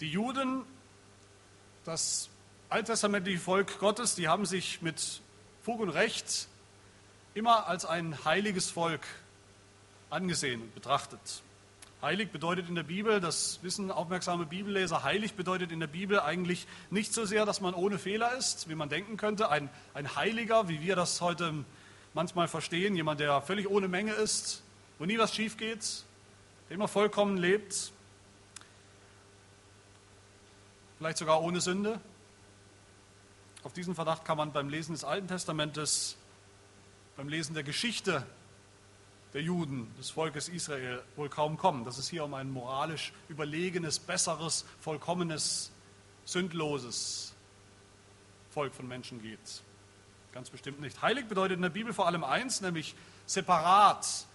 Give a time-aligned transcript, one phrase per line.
[0.00, 0.62] Die Juden,
[1.84, 2.30] das
[2.68, 5.20] alttestamentliche Volk Gottes, die haben sich mit
[5.62, 6.46] Fug und Recht
[7.34, 9.00] immer als ein heiliges Volk
[10.08, 11.42] angesehen und betrachtet.
[12.00, 16.68] Heilig bedeutet in der Bibel, das wissen aufmerksame Bibelleser, heilig bedeutet in der Bibel eigentlich
[16.90, 19.50] nicht so sehr, dass man ohne Fehler ist, wie man denken könnte.
[19.50, 21.64] Ein, ein Heiliger, wie wir das heute
[22.14, 24.62] manchmal verstehen, jemand, der völlig ohne Menge ist,
[25.00, 26.04] wo nie was schief geht,
[26.68, 27.90] der immer vollkommen lebt,
[30.98, 32.00] vielleicht sogar ohne Sünde.
[33.62, 36.16] Auf diesen Verdacht kann man beim Lesen des Alten Testamentes,
[37.16, 38.26] beim Lesen der Geschichte
[39.34, 43.98] der Juden, des Volkes Israel, wohl kaum kommen, dass es hier um ein moralisch überlegenes,
[43.98, 45.70] besseres, vollkommenes,
[46.24, 47.34] sündloses
[48.50, 49.62] Volk von Menschen geht.
[50.32, 51.02] Ganz bestimmt nicht.
[51.02, 52.94] Heilig bedeutet in der Bibel vor allem eins, nämlich
[53.26, 54.26] separat,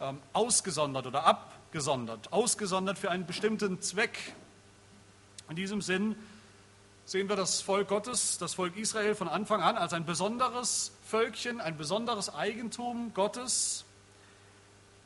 [0.00, 4.34] ähm, ausgesondert oder abgesondert, ausgesondert für einen bestimmten Zweck.
[5.48, 6.14] In diesem Sinn
[7.04, 11.60] sehen wir das Volk Gottes, das Volk Israel von Anfang an als ein besonderes Völkchen,
[11.60, 13.84] ein besonderes Eigentum Gottes,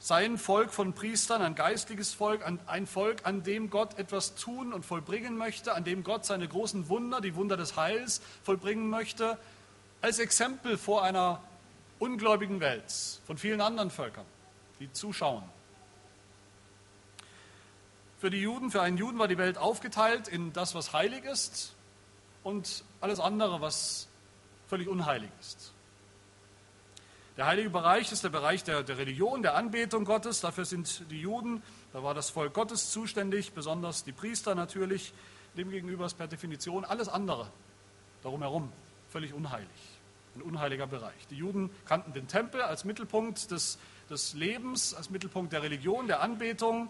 [0.01, 4.85] sein Volk von Priestern, ein geistliches Volk, ein Volk, an dem Gott etwas tun und
[4.85, 9.39] vollbringen möchte, an dem Gott seine großen Wunder, die Wunder des Heils vollbringen möchte,
[10.01, 11.41] als Exempel vor einer
[12.01, 14.27] ungläubigen Welt von vielen anderen Völkern,
[14.81, 15.45] die zuschauen.
[18.23, 21.75] Für die Juden, für einen Juden war die Welt aufgeteilt in das, was heilig ist
[22.45, 24.07] und alles andere, was
[24.69, 25.73] völlig unheilig ist.
[27.37, 30.41] Der heilige Bereich ist der Bereich der, der, Religion, der Anbetung Gottes.
[30.41, 35.13] Dafür sind die Juden, da war das Volk Gottes zuständig, besonders die Priester natürlich.
[35.57, 37.51] Demgegenüber ist per Definition alles andere
[38.23, 38.73] darum herum
[39.09, 39.67] völlig unheilig.
[40.37, 41.27] Ein unheiliger Bereich.
[41.29, 46.21] Die Juden kannten den Tempel als Mittelpunkt des, des Lebens, als Mittelpunkt der Religion, der
[46.21, 46.89] Anbetung.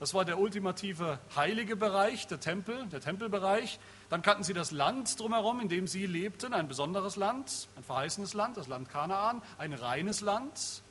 [0.00, 3.80] Das war der ultimative heilige Bereich, der Tempel, der Tempelbereich.
[4.10, 8.32] Dann kannten sie das Land drumherum, in dem sie lebten, ein besonderes Land, ein verheißenes
[8.34, 10.82] Land, das Land Kanaan, ein reines Land.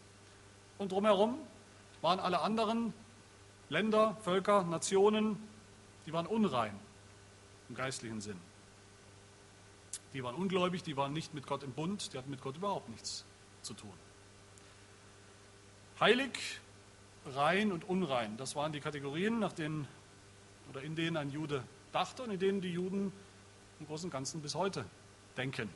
[0.77, 1.37] Und drumherum
[2.01, 2.93] waren alle anderen
[3.69, 5.41] Länder, Völker, Nationen,
[6.05, 6.77] die waren unrein
[7.69, 8.39] im geistlichen Sinn.
[10.13, 12.89] Die waren ungläubig, die waren nicht mit Gott im Bund, die hatten mit Gott überhaupt
[12.89, 13.25] nichts
[13.61, 13.93] zu tun.
[15.99, 16.59] Heilig,
[17.35, 19.87] rein und unrein, das waren die Kategorien, nach denen
[20.69, 23.11] oder in denen ein Jude dachte und in denen die Juden
[23.79, 24.85] im Großen und Ganzen bis heute
[25.37, 25.69] denken.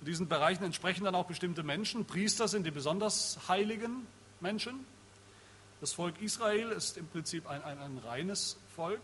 [0.00, 2.04] In diesen Bereichen entsprechen dann auch bestimmte Menschen.
[2.04, 4.06] Priester sind die besonders heiligen
[4.40, 4.86] Menschen.
[5.80, 9.02] Das Volk Israel ist im Prinzip ein, ein, ein reines Volk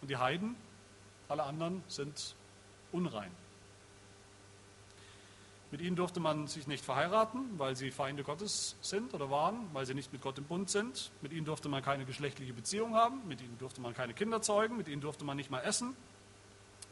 [0.00, 0.56] und die Heiden,
[1.28, 2.34] alle anderen sind
[2.92, 3.30] unrein.
[5.70, 9.84] Mit ihnen durfte man sich nicht verheiraten, weil sie Feinde Gottes sind oder waren, weil
[9.84, 11.10] sie nicht mit Gott im Bund sind.
[11.20, 14.78] Mit ihnen durfte man keine geschlechtliche Beziehung haben, mit ihnen durfte man keine Kinder zeugen,
[14.78, 15.94] mit ihnen durfte man nicht mal essen.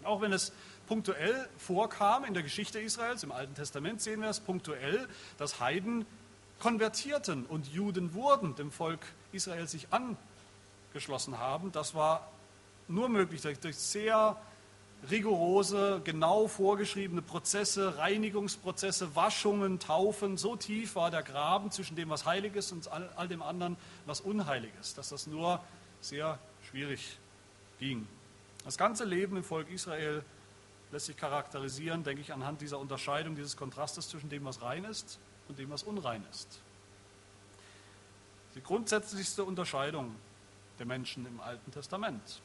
[0.04, 0.52] Auch wenn es
[0.86, 5.08] punktuell vorkam in der Geschichte Israels, im Alten Testament sehen wir es punktuell,
[5.38, 6.04] dass Heiden
[6.58, 9.00] konvertierten und Juden wurden, dem Volk
[9.32, 11.72] Israel sich angeschlossen haben.
[11.72, 12.30] Das war
[12.88, 14.36] nur möglich durch, sehr
[15.10, 20.36] rigorose, genau vorgeschriebene Prozesse, Reinigungsprozesse, Waschungen, Taufen.
[20.36, 23.76] So tief war der Graben zwischen dem, was heilig ist und all, all dem anderen,
[24.04, 25.62] was unheilig ist, dass das nur
[26.00, 26.38] sehr
[26.70, 27.18] schwierig
[27.78, 28.06] ging.
[28.64, 30.24] Das ganze Leben im Volk Israel
[30.90, 35.18] lässt sich charakterisieren, denke ich, anhand dieser Unterscheidung, dieses Kontrastes zwischen dem, was rein ist
[35.48, 36.60] und dem, was unrein ist.
[38.54, 40.14] Die grundsätzlichste Unterscheidung
[40.78, 42.40] der Menschen im Alten Testament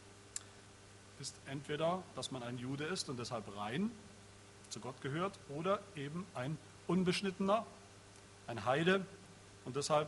[1.22, 3.92] ist entweder, dass man ein Jude ist und deshalb rein
[4.70, 7.64] zu Gott gehört, oder eben ein Unbeschnittener,
[8.48, 9.06] ein Heide
[9.66, 10.08] und deshalb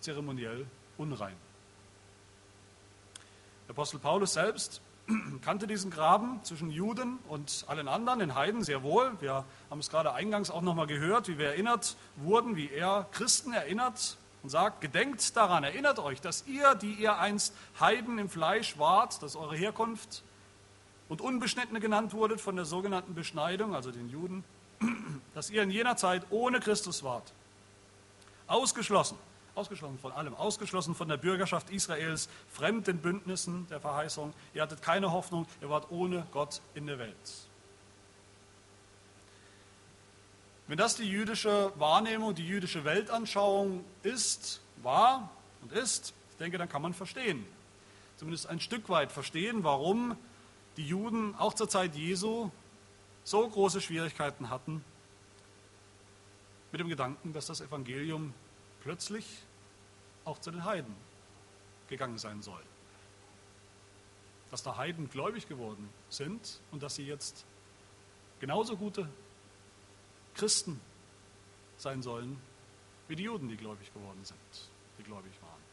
[0.00, 0.66] zeremoniell
[0.96, 1.36] unrein.
[3.66, 4.80] Der Apostel Paulus selbst
[5.42, 9.12] kannte diesen Graben zwischen Juden und allen anderen, den Heiden, sehr wohl.
[9.20, 13.52] Wir haben es gerade eingangs auch nochmal gehört, wie wir erinnert wurden, wie er Christen
[13.52, 18.78] erinnert und sagt, gedenkt daran, erinnert euch, dass ihr, die ihr einst Heiden im Fleisch
[18.78, 20.22] wart, dass eure Herkunft
[21.08, 24.44] und Unbeschnittene genannt wurdet von der sogenannten Beschneidung, also den Juden,
[25.34, 27.32] dass ihr in jener Zeit ohne Christus wart.
[28.46, 29.18] Ausgeschlossen,
[29.54, 34.32] ausgeschlossen von allem, ausgeschlossen von der Bürgerschaft Israels, fremd den Bündnissen der Verheißung.
[34.54, 37.14] Ihr hattet keine Hoffnung, ihr wart ohne Gott in der Welt.
[40.66, 45.30] Wenn das die jüdische Wahrnehmung, die jüdische Weltanschauung ist, war
[45.62, 47.46] und ist, ich denke, dann kann man verstehen,
[48.18, 50.16] zumindest ein Stück weit verstehen, warum
[50.78, 52.50] die Juden auch zur Zeit Jesu
[53.24, 54.82] so große Schwierigkeiten hatten
[56.70, 58.32] mit dem Gedanken, dass das Evangelium
[58.80, 59.42] plötzlich
[60.24, 60.94] auch zu den Heiden
[61.88, 62.62] gegangen sein soll.
[64.50, 67.44] dass da Heiden gläubig geworden sind und dass sie jetzt
[68.40, 69.06] genauso gute
[70.34, 70.80] Christen
[71.76, 72.40] sein sollen
[73.08, 75.67] wie die Juden, die gläubig geworden sind, die gläubig waren.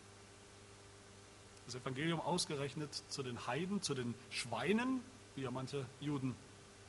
[1.66, 5.02] Das Evangelium ausgerechnet zu den Heiden, zu den Schweinen,
[5.36, 6.36] wie ja manche Juden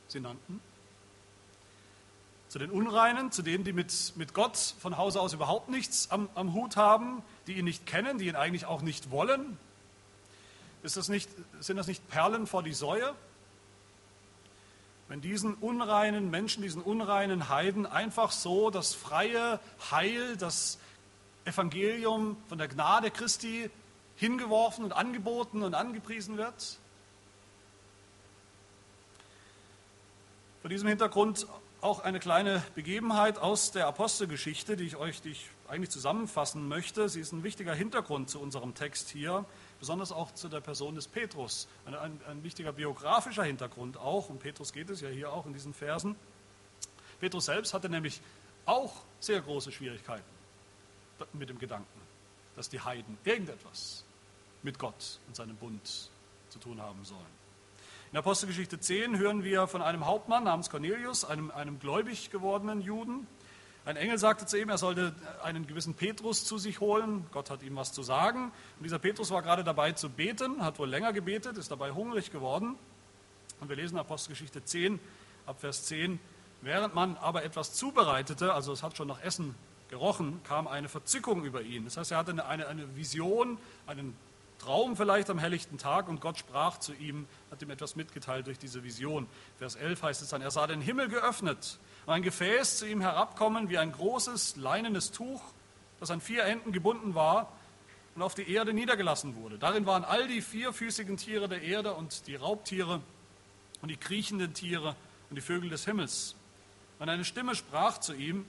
[0.09, 0.61] sie nannten,
[2.49, 6.29] zu den Unreinen, zu denen, die mit, mit Gott von Hause aus überhaupt nichts am,
[6.35, 9.59] am Hut haben, die ihn nicht kennen, die ihn eigentlich auch nicht wollen.
[10.83, 11.29] Ist das nicht,
[11.61, 13.15] sind das nicht Perlen vor die Säue?
[15.09, 20.79] Wenn diesen unreinen Menschen, diesen unreinen Heiden einfach so das freie Heil, das
[21.45, 23.71] Evangelium von der Gnade Christi
[24.17, 26.79] hingeworfen und angeboten und angepriesen wird?
[30.63, 31.47] Vor diesem Hintergrund
[31.81, 37.09] auch eine kleine Begebenheit aus der Apostelgeschichte, die ich euch die ich eigentlich zusammenfassen möchte.
[37.09, 39.45] Sie ist ein wichtiger Hintergrund zu unserem Text hier,
[39.79, 41.69] besonders auch zu der Person des Petrus.
[41.85, 45.53] Ein, ein, ein wichtiger biografischer Hintergrund auch, um Petrus geht es ja hier auch in
[45.53, 46.17] diesen Versen.
[47.21, 48.21] Petrus selbst hatte nämlich
[48.65, 50.25] auch sehr große Schwierigkeiten
[51.33, 52.01] mit dem Gedanken,
[52.57, 54.06] dass die Heiden irgendetwas
[54.67, 56.11] mit Gott und seinem Bund
[56.51, 57.37] zu tun haben sollen.
[58.11, 63.29] In Apostelgeschichte 10 hören wir von einem Hauptmann namens Cornelius, einem, einem gläubig gewordenen Juden.
[63.85, 65.15] Ein Engel sagte zu ihm, er sollte
[65.45, 67.27] einen gewissen Petrus zu sich holen.
[67.33, 68.51] Gott hat ihm was zu sagen.
[68.79, 72.33] Und dieser Petrus war gerade dabei zu beten, hat wohl länger gebetet, ist dabei hungrig
[72.33, 72.77] geworden.
[73.61, 74.99] Und wir lesen Apostelgeschichte 10,
[75.47, 76.19] ab Vers 10.
[76.61, 79.55] Während man aber etwas zubereitete, also es hat schon nach Essen
[79.89, 81.85] gerochen, kam eine Verzückung über ihn.
[81.85, 84.17] Das heißt, er hatte eine, eine, eine Vision, einen
[84.59, 88.59] Traum vielleicht am helllichten Tag und Gott sprach zu ihm, hat ihm etwas mitgeteilt durch
[88.59, 89.27] diese Vision.
[89.59, 93.01] Vers 11 heißt es dann, er sah den Himmel geöffnet und ein Gefäß zu ihm
[93.01, 95.43] herabkommen wie ein großes leinenes Tuch,
[96.01, 97.53] das an vier Enden gebunden war
[98.15, 99.59] und auf die Erde niedergelassen wurde.
[99.59, 103.01] Darin waren all die vierfüßigen Tiere der Erde und die Raubtiere
[103.83, 104.97] und die kriechenden Tiere
[105.29, 106.35] und die Vögel des Himmels.
[106.99, 108.47] Und eine Stimme sprach zu ihm,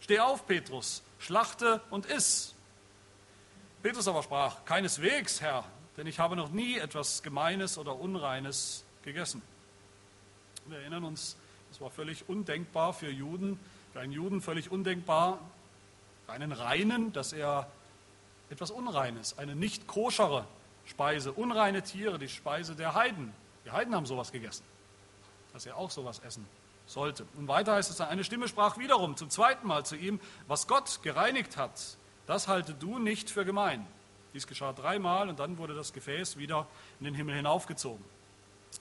[0.00, 2.54] Steh auf, Petrus, schlachte und iss.
[3.82, 5.64] Petrus aber sprach, keineswegs, Herr,
[5.96, 9.40] denn ich habe noch nie etwas Gemeines oder Unreines gegessen.
[10.66, 11.36] Wir erinnern uns,
[11.70, 13.58] das war völlig undenkbar für Juden,
[13.92, 15.38] für einen Juden völlig undenkbar,
[16.26, 17.70] für einen Reinen, dass er
[18.50, 20.44] etwas Unreines, eine nicht koschere
[20.84, 23.32] Speise, unreine Tiere, die Speise der Heiden.
[23.64, 24.64] Die Heiden haben sowas gegessen,
[25.52, 26.46] dass er auch sowas essen
[26.86, 27.26] sollte.
[27.36, 30.66] Und weiter heißt es dann, eine Stimme sprach wiederum zum zweiten Mal zu ihm, was
[30.66, 31.96] Gott gereinigt hat,
[32.28, 33.86] das halte du nicht für gemein.
[34.34, 36.66] Dies geschah dreimal und dann wurde das Gefäß wieder
[37.00, 38.04] in den Himmel hinaufgezogen.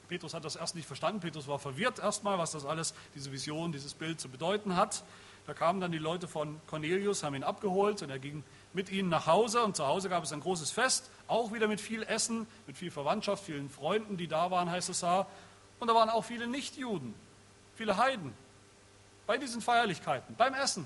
[0.09, 1.21] Petrus hat das erst nicht verstanden.
[1.21, 5.01] Petrus war verwirrt erstmal, was das alles, diese Vision, dieses Bild zu bedeuten hat.
[5.45, 9.07] Da kamen dann die Leute von Cornelius, haben ihn abgeholt und er ging mit ihnen
[9.07, 9.63] nach Hause.
[9.63, 12.91] Und zu Hause gab es ein großes Fest, auch wieder mit viel Essen, mit viel
[12.91, 15.25] Verwandtschaft, vielen Freunden, die da waren, heißt es da.
[15.79, 17.13] Und da waren auch viele Nichtjuden,
[17.75, 18.33] viele Heiden
[19.25, 20.85] bei diesen Feierlichkeiten, beim Essen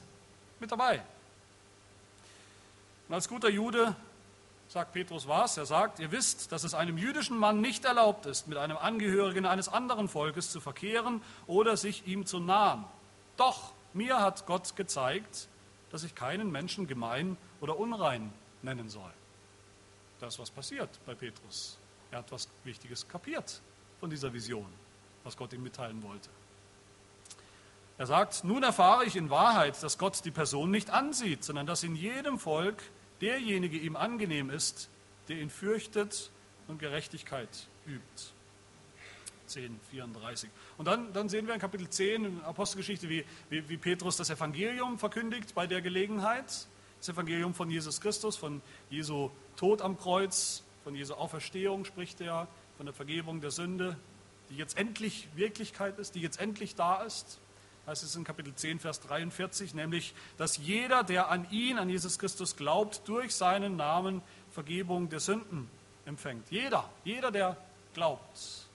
[0.60, 1.02] mit dabei.
[3.12, 3.94] Und als guter Jude
[4.70, 5.58] sagt Petrus was?
[5.58, 9.46] Er sagt, ihr wisst, dass es einem jüdischen Mann nicht erlaubt ist, mit einem Angehörigen
[9.46, 12.86] eines anderen Volkes zu verkehren oder sich ihm zu nahen.
[13.36, 15.50] Doch mir hat Gott gezeigt,
[15.90, 18.32] dass ich keinen Menschen gemein oder unrein
[18.62, 19.12] nennen soll.
[20.22, 21.78] Das was passiert bei Petrus.
[22.12, 23.60] Er hat was Wichtiges kapiert
[24.00, 24.72] von dieser Vision,
[25.26, 26.30] was Gott ihm mitteilen wollte.
[27.98, 31.84] Er sagt, nun erfahre ich in Wahrheit, dass Gott die Person nicht ansieht, sondern dass
[31.84, 32.82] in jedem Volk
[33.22, 34.90] derjenige ihm angenehm ist,
[35.28, 36.32] der ihn fürchtet
[36.68, 38.34] und Gerechtigkeit übt.
[39.48, 40.50] 10, 34.
[40.78, 44.30] Und dann, dann sehen wir in Kapitel 10 in Apostelgeschichte, wie, wie, wie Petrus das
[44.30, 46.68] Evangelium verkündigt bei der Gelegenheit.
[47.00, 52.48] Das Evangelium von Jesus Christus, von Jesu Tod am Kreuz, von Jesu Auferstehung spricht er,
[52.78, 53.98] von der Vergebung der Sünde,
[54.50, 57.41] die jetzt endlich Wirklichkeit ist, die jetzt endlich da ist
[57.88, 62.20] heißt es in Kapitel 10, Vers 43, nämlich, dass jeder, der an ihn, an Jesus
[62.20, 64.22] Christus glaubt, durch seinen Namen
[64.52, 65.70] Vergebung der Sünden
[66.06, 66.50] empfängt.
[66.50, 67.58] Jeder, jeder, der
[67.94, 68.68] glaubt.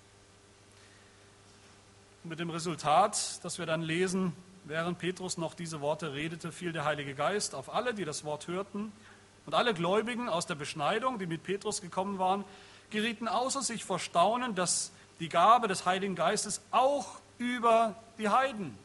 [2.25, 4.33] Mit dem Resultat, dass wir dann lesen,
[4.65, 8.49] während Petrus noch diese Worte redete, fiel der Heilige Geist auf alle, die das Wort
[8.49, 8.93] hörten.
[9.45, 12.45] Und alle Gläubigen aus der Beschneidung, die mit Petrus gekommen waren,
[12.91, 18.77] gerieten außer sich vor Staunen, dass die Gabe des Heiligen Geistes auch über die Heiden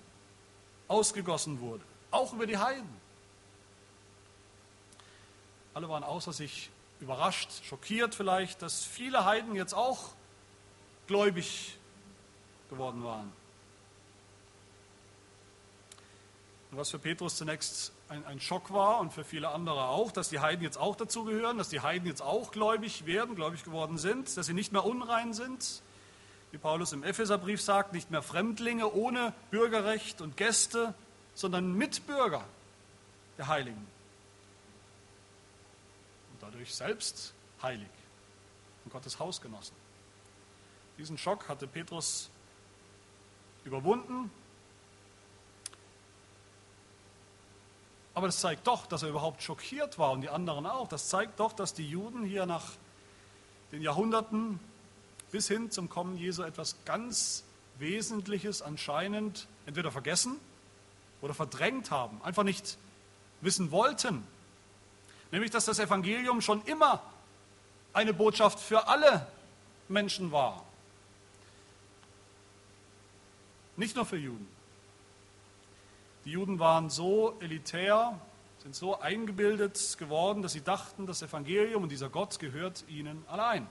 [0.91, 3.01] ausgegossen wurde, auch über die Heiden.
[5.73, 6.69] Alle waren außer sich
[6.99, 10.09] überrascht, schockiert vielleicht, dass viele Heiden jetzt auch
[11.07, 11.77] gläubig
[12.69, 13.31] geworden waren.
[16.71, 20.29] Und was für Petrus zunächst ein, ein Schock war und für viele andere auch, dass
[20.29, 24.35] die Heiden jetzt auch dazugehören, dass die Heiden jetzt auch gläubig werden, gläubig geworden sind,
[24.37, 25.81] dass sie nicht mehr unrein sind,
[26.51, 30.93] wie Paulus im Epheserbrief sagt, nicht mehr Fremdlinge ohne Bürgerrecht und Gäste,
[31.33, 32.43] sondern Mitbürger
[33.37, 33.87] der Heiligen.
[36.33, 37.87] Und dadurch selbst heilig
[38.83, 39.75] und Gottes Hausgenossen.
[40.97, 42.29] Diesen Schock hatte Petrus
[43.63, 44.29] überwunden.
[48.13, 50.89] Aber das zeigt doch, dass er überhaupt schockiert war und die anderen auch.
[50.89, 52.73] Das zeigt doch, dass die Juden hier nach
[53.71, 54.59] den Jahrhunderten
[55.31, 57.43] bis hin zum Kommen Jesu etwas ganz
[57.79, 60.37] Wesentliches anscheinend entweder vergessen
[61.21, 62.77] oder verdrängt haben, einfach nicht
[63.41, 64.23] wissen wollten.
[65.31, 67.01] Nämlich, dass das Evangelium schon immer
[67.93, 69.27] eine Botschaft für alle
[69.87, 70.63] Menschen war.
[73.77, 74.47] Nicht nur für Juden.
[76.25, 78.19] Die Juden waren so elitär,
[78.61, 83.67] sind so eingebildet geworden, dass sie dachten, das Evangelium und dieser Gott gehört ihnen allein.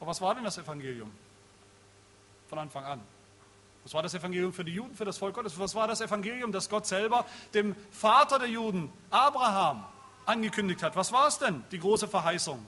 [0.00, 1.10] Aber was war denn das Evangelium
[2.48, 3.00] von Anfang an?
[3.84, 5.58] Was war das Evangelium für die Juden, für das Volk Gottes?
[5.58, 7.24] Was war das Evangelium, das Gott selber
[7.54, 9.84] dem Vater der Juden, Abraham,
[10.26, 10.94] angekündigt hat?
[10.94, 12.64] Was war es denn, die große Verheißung?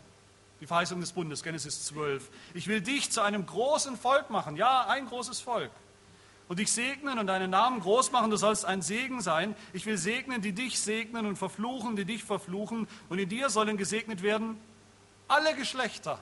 [0.61, 2.31] Die Verheißung des Bundes, Genesis 12.
[2.55, 4.57] Ich will dich zu einem großen Volk machen.
[4.57, 5.71] Ja, ein großes Volk.
[6.49, 8.31] Und dich segnen und deinen Namen groß machen.
[8.31, 9.55] Du sollst ein Segen sein.
[9.73, 12.89] Ich will segnen, die dich segnen und verfluchen, die dich verfluchen.
[13.09, 14.61] Und in dir sollen gesegnet werden
[15.29, 16.19] alle Geschlechter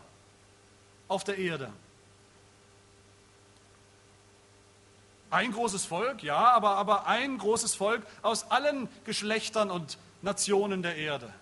[1.09, 1.73] auf der Erde.
[5.31, 10.97] Ein großes Volk, ja, aber, aber ein großes Volk aus allen Geschlechtern und Nationen der
[10.97, 11.33] Erde.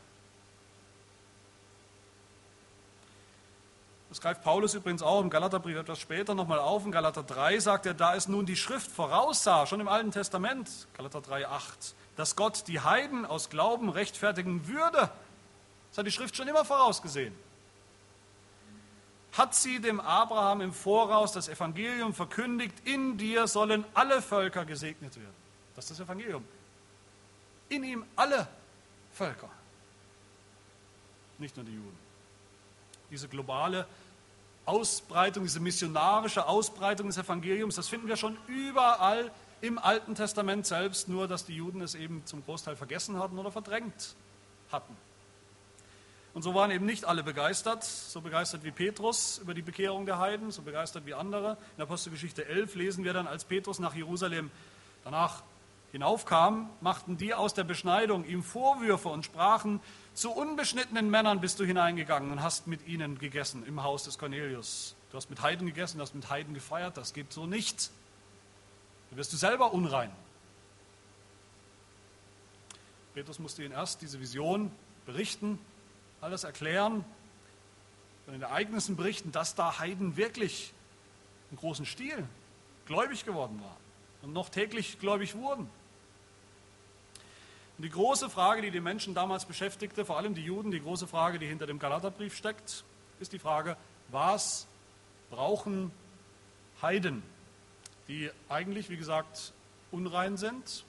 [4.09, 6.85] Das greift Paulus übrigens auch im Galaterbrief etwas später nochmal auf.
[6.85, 10.89] In Galater 3 sagt er, da es nun die Schrift voraussah, schon im Alten Testament,
[10.97, 15.11] Galater 3, 8, dass Gott die Heiden aus Glauben rechtfertigen würde.
[15.91, 17.35] Das hat die Schrift schon immer vorausgesehen
[19.37, 25.17] hat sie dem Abraham im Voraus das Evangelium verkündigt, in dir sollen alle Völker gesegnet
[25.17, 25.35] werden.
[25.75, 26.45] Das ist das Evangelium.
[27.69, 28.49] In ihm alle
[29.13, 29.51] Völker,
[31.39, 31.99] nicht nur die Juden.
[33.11, 33.87] Diese globale
[34.65, 41.09] Ausbreitung, diese missionarische Ausbreitung des Evangeliums, das finden wir schon überall im Alten Testament selbst,
[41.09, 44.15] nur dass die Juden es eben zum Großteil vergessen hatten oder verdrängt
[44.71, 44.97] hatten.
[46.37, 50.19] Und so waren eben nicht alle begeistert, so begeistert wie Petrus über die Bekehrung der
[50.19, 51.57] Heiden, so begeistert wie andere.
[51.79, 54.51] In Apostelgeschichte 11 lesen wir dann, als Petrus nach Jerusalem
[55.03, 55.43] danach
[55.93, 59.81] hinaufkam, machten die aus der Beschneidung ihm Vorwürfe und sprachen,
[60.13, 64.95] zu unbeschnittenen Männern bist du hineingegangen und hast mit ihnen gegessen im Haus des Cornelius.
[65.13, 67.91] Du hast mit Heiden gegessen, du hast mit Heiden gefeiert, das geht so nicht.
[69.11, 70.13] Da wirst du selber unrein.
[73.15, 74.71] Petrus musste ihnen erst diese Vision
[75.07, 75.59] berichten,
[76.21, 77.05] alles erklären,
[78.25, 80.73] von den Ereignissen berichten, dass da Heiden wirklich
[81.51, 82.27] im großen Stil
[82.87, 83.77] gläubig geworden waren
[84.23, 85.71] und noch täglich gläubig wurden.
[87.77, 91.07] Und die große Frage, die die Menschen damals beschäftigte, vor allem die Juden, die große
[91.07, 92.85] Frage, die hinter dem Galaterbrief steckt,
[93.21, 93.77] ist die Frage,
[94.09, 94.67] was
[95.31, 95.93] brauchen
[96.81, 97.23] Heiden,
[98.09, 99.53] die eigentlich, wie gesagt,
[99.93, 100.85] unrein sind,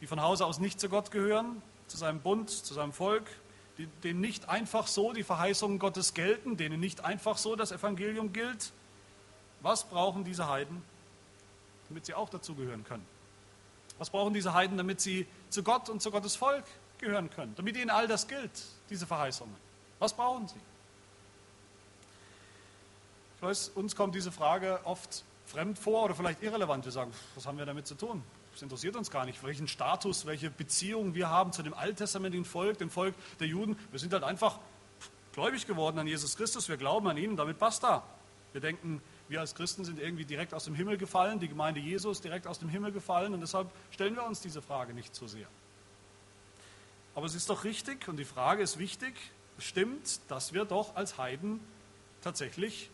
[0.00, 3.26] die von Hause aus nicht zu Gott gehören, zu seinem Bund, zu seinem Volk,
[4.02, 8.72] denen nicht einfach so die Verheißungen Gottes gelten, denen nicht einfach so das Evangelium gilt.
[9.60, 10.82] Was brauchen diese Heiden,
[11.88, 13.06] damit sie auch dazugehören können?
[13.98, 16.64] Was brauchen diese Heiden, damit sie zu Gott und zu Gottes Volk
[16.98, 17.54] gehören können?
[17.56, 18.50] Damit ihnen all das gilt,
[18.90, 19.54] diese Verheißungen.
[19.98, 20.60] Was brauchen sie?
[23.36, 26.84] Ich weiß, uns kommt diese Frage oft fremd vor oder vielleicht irrelevant.
[26.84, 28.22] Wir sagen, was haben wir damit zu tun?
[28.54, 32.78] Das interessiert uns gar nicht, welchen Status, welche Beziehung wir haben zu dem alttestamentlichen Volk,
[32.78, 33.76] dem Volk der Juden.
[33.90, 34.60] Wir sind halt einfach
[35.32, 36.68] gläubig geworden an Jesus Christus.
[36.68, 38.04] Wir glauben an ihn und damit basta.
[38.52, 42.20] Wir denken, wir als Christen sind irgendwie direkt aus dem Himmel gefallen, die Gemeinde Jesus
[42.20, 45.48] direkt aus dem Himmel gefallen und deshalb stellen wir uns diese Frage nicht so sehr.
[47.16, 49.14] Aber es ist doch richtig und die Frage ist wichtig,
[49.58, 51.58] stimmt, dass wir doch als Heiden
[52.22, 52.88] tatsächlich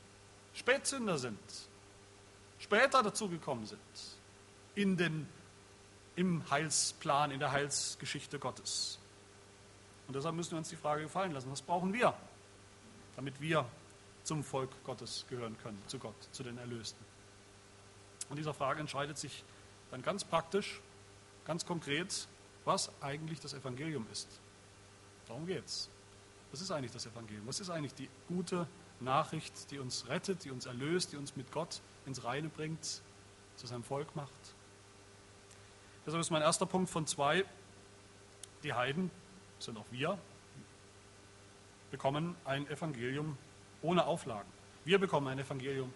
[0.54, 1.38] Spätsünder sind,
[2.58, 3.78] später dazugekommen sind
[4.74, 5.26] in den
[6.20, 8.98] im Heilsplan, in der Heilsgeschichte Gottes.
[10.06, 12.12] Und deshalb müssen wir uns die Frage gefallen lassen, was brauchen wir,
[13.16, 13.64] damit wir
[14.22, 17.02] zum Volk Gottes gehören können, zu Gott, zu den Erlösten.
[18.28, 19.44] Und dieser Frage entscheidet sich
[19.90, 20.82] dann ganz praktisch,
[21.46, 22.28] ganz konkret,
[22.66, 24.28] was eigentlich das Evangelium ist.
[25.26, 25.88] Darum geht es.
[26.50, 27.46] Was ist eigentlich das Evangelium?
[27.46, 28.66] Was ist eigentlich die gute
[29.00, 33.00] Nachricht, die uns rettet, die uns erlöst, die uns mit Gott ins Reine bringt,
[33.56, 34.54] zu seinem Volk macht?
[36.10, 37.44] Deshalb ist mein erster Punkt von zwei,
[38.64, 39.12] die Heiden,
[39.60, 40.18] sind auch wir,
[41.92, 43.38] bekommen ein Evangelium
[43.80, 44.48] ohne Auflagen.
[44.84, 45.94] Wir bekommen ein Evangelium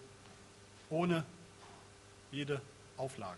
[0.89, 1.25] ohne
[2.31, 2.61] jede
[2.95, 3.37] Auflage.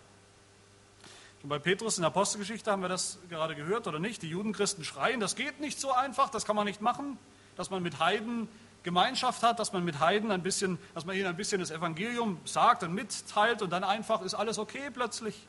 [1.41, 4.21] Und bei Petrus in der Apostelgeschichte haben wir das gerade gehört oder nicht.
[4.21, 7.17] Die Judenchristen schreien, das geht nicht so einfach, das kann man nicht machen,
[7.55, 8.47] dass man mit Heiden
[8.83, 12.39] Gemeinschaft hat, dass man mit Heiden ein bisschen, dass man ihnen ein bisschen das Evangelium
[12.45, 15.47] sagt und mitteilt und dann einfach ist alles okay plötzlich.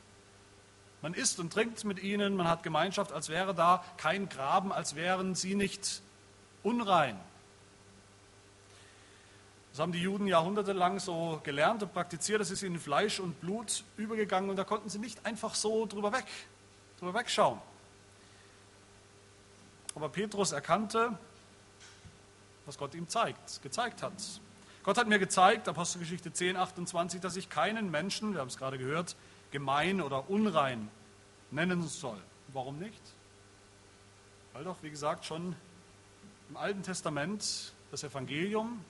[1.01, 4.95] Man isst und trinkt mit ihnen, man hat Gemeinschaft, als wäre da kein Graben, als
[4.95, 6.01] wären sie nicht
[6.61, 7.17] unrein.
[9.71, 13.83] Das haben die Juden jahrhundertelang so gelernt und praktiziert, das ist ihnen Fleisch und Blut
[13.95, 16.25] übergegangen und da konnten sie nicht einfach so drüber weg,
[16.99, 17.59] drüber wegschauen.
[19.95, 21.17] Aber Petrus erkannte,
[22.65, 24.13] was Gott ihm zeigt, gezeigt hat.
[24.83, 28.77] Gott hat mir gezeigt, Apostelgeschichte 10, 28, dass ich keinen Menschen, wir haben es gerade
[28.77, 29.15] gehört,
[29.51, 30.89] gemein oder unrein
[31.51, 32.19] nennen soll.
[32.53, 33.01] Warum nicht?
[34.53, 35.55] Weil doch, wie gesagt, schon
[36.49, 38.83] im Alten Testament das Evangelium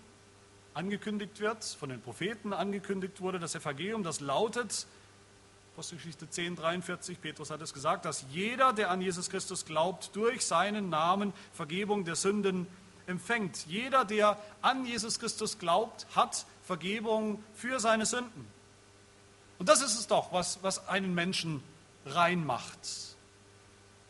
[0.73, 4.87] angekündigt wird, von den Propheten angekündigt wurde, das Evangelium, das lautet,
[5.73, 10.45] Apostelgeschichte 10, 43, Petrus hat es gesagt, dass jeder, der an Jesus Christus glaubt, durch
[10.45, 12.67] seinen Namen Vergebung der Sünden
[13.07, 13.65] empfängt.
[13.65, 18.58] Jeder, der an Jesus Christus glaubt, hat Vergebung für seine Sünden.
[19.59, 21.61] Und das ist es doch, was, was einen Menschen
[22.05, 22.79] rein macht.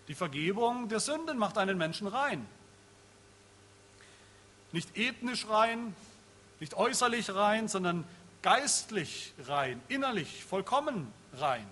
[0.08, 2.48] Die Vergebung der Sünden macht einen Menschen rein.
[4.72, 5.96] Nicht ethnisch rein,
[6.60, 8.06] nicht äußerlich rein, sondern
[8.42, 11.68] geistlich rein, innerlich vollkommen rein.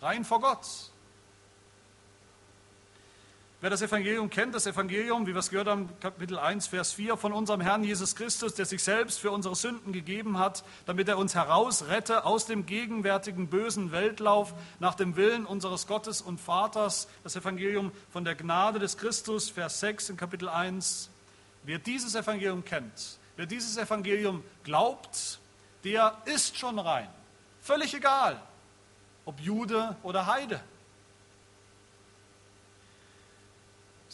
[0.00, 0.66] Rein vor Gott.
[3.64, 7.16] Wer das Evangelium kennt, das Evangelium, wie wir es gehört haben, Kapitel 1, Vers 4,
[7.16, 11.16] von unserem Herrn Jesus Christus, der sich selbst für unsere Sünden gegeben hat, damit er
[11.16, 17.08] uns herausrette aus dem gegenwärtigen bösen Weltlauf nach dem Willen unseres Gottes und Vaters.
[17.22, 21.08] Das Evangelium von der Gnade des Christus, Vers 6 in Kapitel 1.
[21.62, 25.38] Wer dieses Evangelium kennt, wer dieses Evangelium glaubt,
[25.84, 27.08] der ist schon rein.
[27.62, 28.42] Völlig egal,
[29.24, 30.60] ob Jude oder Heide.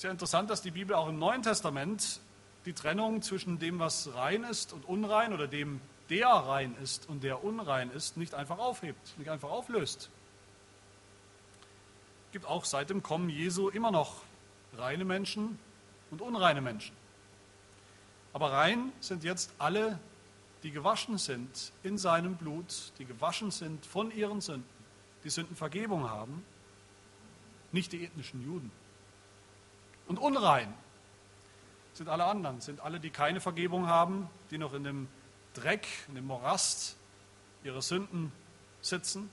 [0.01, 2.21] Sehr interessant, dass die Bibel auch im Neuen Testament
[2.65, 7.23] die Trennung zwischen dem, was rein ist und unrein oder dem, der rein ist und
[7.23, 10.09] der unrein ist, nicht einfach aufhebt, nicht einfach auflöst.
[12.29, 14.23] Es gibt auch seit dem Kommen Jesu immer noch
[14.79, 15.59] reine Menschen
[16.11, 16.97] und unreine Menschen.
[18.33, 19.99] Aber rein sind jetzt alle,
[20.63, 24.65] die gewaschen sind in seinem Blut, die gewaschen sind von ihren Sünden,
[25.25, 26.43] die Sündenvergebung haben,
[27.71, 28.80] nicht die ethnischen Juden.
[30.11, 30.75] Und unrein
[31.93, 35.07] sind alle anderen, sind alle, die keine Vergebung haben, die noch in dem
[35.55, 36.97] Dreck, in dem Morast
[37.63, 38.33] ihrer Sünden
[38.83, 39.31] sitzen.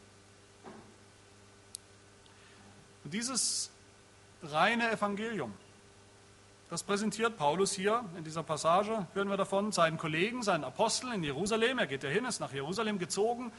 [3.03, 3.71] Und dieses
[4.43, 5.51] reine Evangelium,
[6.69, 11.23] das präsentiert Paulus hier in dieser Passage, hören wir davon, seinen Kollegen, seinen Aposteln in
[11.23, 11.79] Jerusalem.
[11.79, 13.51] Er geht ja hin, ist nach Jerusalem gezogen,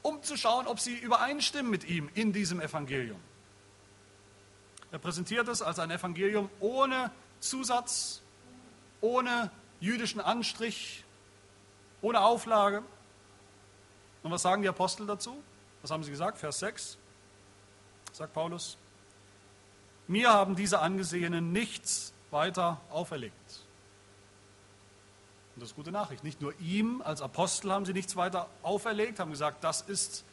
[0.00, 3.20] um zu schauen, ob sie übereinstimmen mit ihm in diesem Evangelium.
[4.92, 8.20] Er präsentiert es als ein Evangelium ohne Zusatz,
[9.00, 9.50] ohne
[9.80, 11.04] jüdischen Anstrich,
[12.02, 12.82] ohne Auflage.
[14.22, 15.42] Und was sagen die Apostel dazu?
[15.80, 16.38] Was haben sie gesagt?
[16.38, 16.98] Vers 6
[18.12, 18.76] sagt Paulus.
[20.06, 23.64] Mir haben diese Angesehenen nichts weiter auferlegt.
[25.54, 26.22] Und das ist gute Nachricht.
[26.22, 30.24] Nicht nur ihm als Apostel haben sie nichts weiter auferlegt, haben gesagt, das ist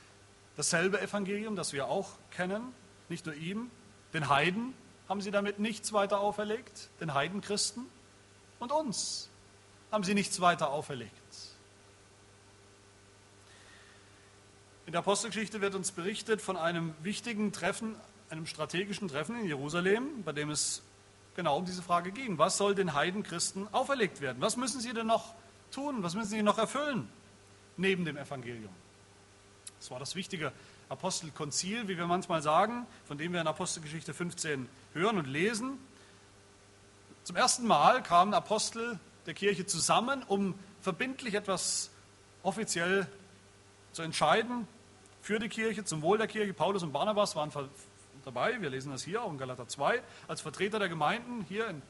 [0.58, 2.74] dasselbe Evangelium, das wir auch kennen.
[3.08, 3.72] Nicht nur ihm,
[4.14, 4.74] den Heiden
[5.08, 7.86] haben sie damit nichts weiter auferlegt, den Heidenchristen,
[8.60, 9.30] und uns
[9.92, 11.14] haben sie nichts weiter auferlegt.
[14.86, 17.96] In der Apostelgeschichte wird uns berichtet von einem wichtigen Treffen,
[18.30, 20.82] einem strategischen Treffen in Jerusalem, bei dem es
[21.36, 22.38] genau um diese Frage ging.
[22.38, 24.42] Was soll den Heidenchristen auferlegt werden?
[24.42, 25.36] Was müssen sie denn noch
[25.72, 26.02] tun?
[26.04, 27.08] Was müssen sie noch erfüllen
[27.78, 28.74] neben dem Evangelium?
[29.80, 30.52] Das war das Wichtige
[30.90, 35.78] Apostelkonzil, wie wir manchmal sagen, von dem wir in Apostelgeschichte 15 hören und lesen.
[37.24, 41.92] Zum ersten Mal kamen Apostel der Kirche zusammen, um verbindlich etwas
[42.42, 43.08] offiziell
[43.92, 44.68] zu entscheiden
[45.22, 46.54] für die Kirche, zum Wohl der Kirche.
[46.54, 47.52] Paulus und Barnabas waren
[48.26, 51.84] dabei, wir lesen das hier auch in Galater 2, als Vertreter der Gemeinden hier in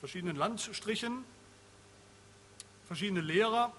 [0.00, 1.24] verschiedenen Landstrichen,
[2.86, 3.72] verschiedene Lehrer,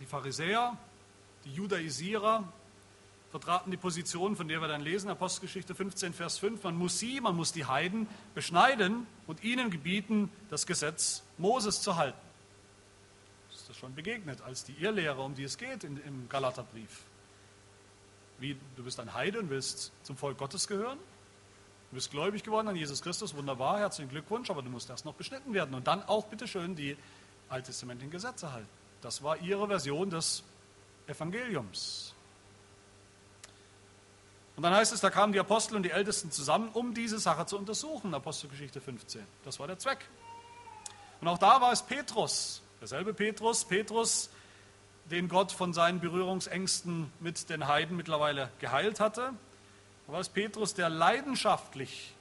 [0.00, 0.76] die Pharisäer,
[1.44, 2.44] die Judaisierer,
[3.36, 7.20] vertraten die Position, von der wir dann lesen, Apostelgeschichte 15, Vers 5, man muss sie,
[7.20, 12.18] man muss die Heiden beschneiden und ihnen gebieten, das Gesetz Moses zu halten.
[13.50, 17.02] Das ist das schon begegnet als die Irrlehre, um die es geht im Galaterbrief.
[18.38, 20.96] Wie, du bist ein Heide und willst zum Volk Gottes gehören?
[21.90, 25.14] Du bist gläubig geworden an Jesus Christus, wunderbar, herzlichen Glückwunsch, aber du musst erst noch
[25.14, 26.96] beschnitten werden und dann auch bitteschön die
[27.50, 28.70] alttestamentlichen Gesetze halten.
[29.02, 30.42] Das war ihre Version des
[31.06, 32.15] Evangeliums.
[34.56, 37.44] Und dann heißt es, da kamen die Apostel und die Ältesten zusammen, um diese Sache
[37.44, 39.22] zu untersuchen, Apostelgeschichte 15.
[39.44, 40.08] Das war der Zweck.
[41.20, 44.30] Und auch da war es Petrus, derselbe Petrus, Petrus,
[45.10, 49.32] den Gott von seinen Berührungsängsten mit den Heiden mittlerweile geheilt hatte.
[50.06, 52.14] Da war es Petrus, der leidenschaftlich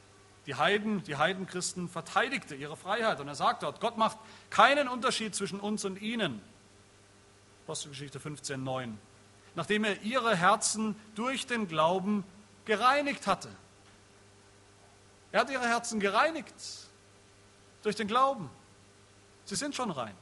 [0.46, 3.20] die Heiden, die Heidenchristen verteidigte, ihre Freiheit.
[3.20, 4.18] Und er sagt dort, Gott macht
[4.50, 6.42] keinen Unterschied zwischen uns und ihnen.
[7.64, 8.98] Apostelgeschichte 15, 9.
[9.56, 12.24] Nachdem er ihre Herzen durch den Glauben
[12.66, 13.50] gereinigt hatte.
[15.32, 16.54] Er hat ihre Herzen gereinigt
[17.84, 18.50] durch den Glauben.
[19.46, 20.16] Sie sind schon rein.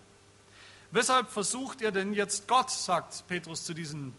[0.91, 4.13] Weshalb versucht ihr denn jetzt Gott, sagt Petrus zu diesen,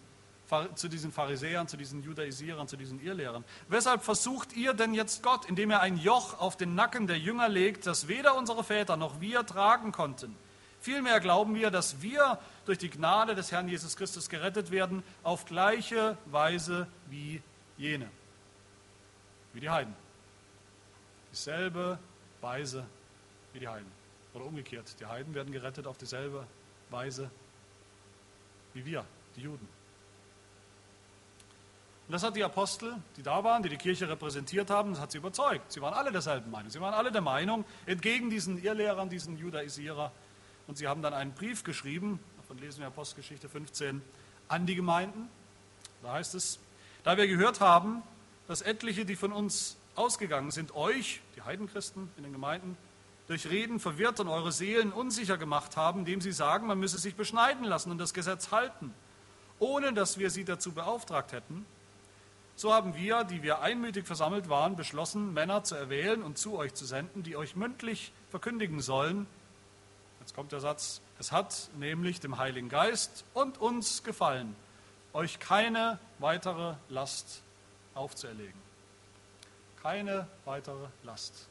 [0.74, 5.44] zu diesen Pharisäern, zu diesen Judaisierern, zu diesen Irrlehrern, weshalb versucht ihr denn jetzt Gott,
[5.44, 9.20] indem er ein Joch auf den Nacken der Jünger legt, das weder unsere Väter noch
[9.20, 10.36] wir tragen konnten?
[10.84, 15.46] Vielmehr glauben wir, dass wir durch die Gnade des Herrn Jesus Christus gerettet werden, auf
[15.46, 17.40] gleiche Weise wie
[17.78, 18.06] jene,
[19.54, 19.94] wie die Heiden.
[21.32, 21.98] Dieselbe
[22.42, 22.84] Weise
[23.54, 23.90] wie die Heiden.
[24.34, 26.46] Oder umgekehrt, die Heiden werden gerettet auf dieselbe
[26.90, 27.30] Weise
[28.74, 29.66] wie wir, die Juden.
[32.06, 35.12] Und das hat die Apostel, die da waren, die die Kirche repräsentiert haben, das hat
[35.12, 35.72] sie überzeugt.
[35.72, 36.68] Sie waren alle derselben Meinung.
[36.68, 40.12] Sie waren alle der Meinung, entgegen diesen Irrlehrern, diesen Judaisierer.
[40.66, 44.02] Und sie haben dann einen Brief geschrieben, davon lesen wir Apostelgeschichte 15,
[44.48, 45.28] an die Gemeinden.
[46.02, 46.58] Da heißt es,
[47.02, 48.02] da wir gehört haben,
[48.48, 52.76] dass etliche, die von uns ausgegangen sind, euch, die Heidenchristen in den Gemeinden,
[53.26, 57.14] durch Reden verwirrt und eure Seelen unsicher gemacht haben, indem sie sagen, man müsse sich
[57.14, 58.92] beschneiden lassen und das Gesetz halten,
[59.58, 61.64] ohne dass wir sie dazu beauftragt hätten.
[62.56, 66.74] So haben wir, die wir einmütig versammelt waren, beschlossen, Männer zu erwählen und zu euch
[66.74, 69.26] zu senden, die euch mündlich verkündigen sollen.
[70.24, 74.56] Jetzt kommt der Satz, es hat nämlich dem Heiligen Geist und uns gefallen,
[75.12, 77.42] euch keine weitere Last
[77.94, 78.60] aufzuerlegen.
[79.82, 81.48] Keine weitere Last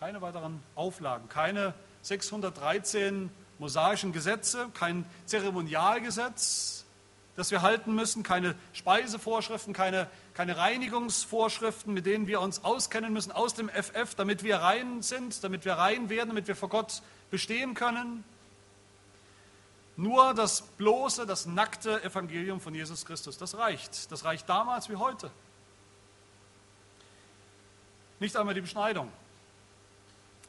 [0.00, 6.86] keine weiteren Auflagen, keine 613 mosaischen Gesetze, kein Zeremonialgesetz,
[7.36, 13.30] das wir halten müssen, keine Speisevorschriften, keine, keine Reinigungsvorschriften, mit denen wir uns auskennen müssen
[13.30, 17.02] aus dem FF, damit wir rein sind, damit wir rein werden, damit wir vor Gott
[17.30, 18.24] bestehen können.
[19.96, 24.10] Nur das bloße, das nackte Evangelium von Jesus Christus, das reicht.
[24.10, 25.30] Das reicht damals wie heute.
[28.18, 29.10] Nicht einmal die Beschneidung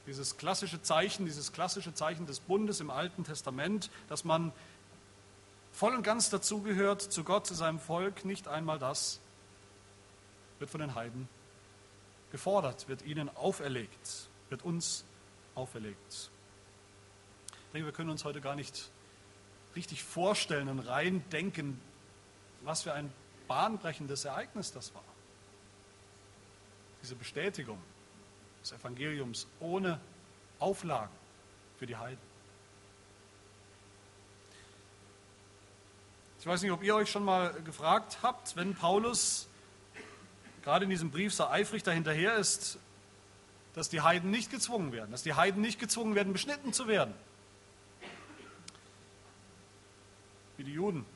[0.08, 4.52] dieses klassische Zeichen, dieses klassische Zeichen des Bundes im Alten Testament, dass man
[5.72, 9.20] voll und ganz dazugehört zu Gott, zu seinem Volk, nicht einmal das
[10.60, 11.28] wird von den Heiden
[12.32, 15.04] gefordert, wird ihnen auferlegt, wird uns
[15.56, 16.30] auferlegt.
[17.72, 18.90] Ich denke, wir können uns heute gar nicht
[19.78, 21.80] richtig vorstellen und rein denken,
[22.64, 23.10] was für ein
[23.48, 25.06] bahnbrechendes Ereignis das war.
[27.02, 27.82] Diese Bestätigung
[28.62, 30.02] des Evangeliums ohne
[30.60, 31.14] Auflagen
[31.80, 32.20] für die Heiden.
[36.42, 39.48] Ich weiß nicht, ob ihr euch schon mal gefragt habt, wenn Paulus
[40.62, 42.80] gerade in diesem Brief so eifrig dahinterher ist,
[43.76, 47.14] dass die Heiden nicht gezwungen werden, dass die Heiden nicht gezwungen werden, beschnitten zu werden.
[50.62, 51.08] Wie die Juden.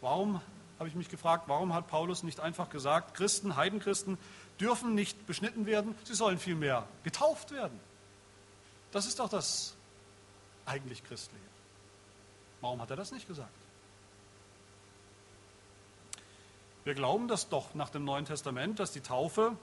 [0.00, 0.40] Warum,
[0.80, 4.18] habe ich mich gefragt, warum hat Paulus nicht einfach gesagt, Christen, Heidenchristen
[4.58, 7.78] dürfen nicht beschnitten werden, sie sollen vielmehr getauft werden.
[8.90, 9.76] Das ist doch das
[10.66, 11.44] eigentlich Christliche.
[12.60, 13.54] Warum hat er das nicht gesagt?
[16.82, 19.56] Wir glauben das doch nach dem Neuen Testament, dass die Taufe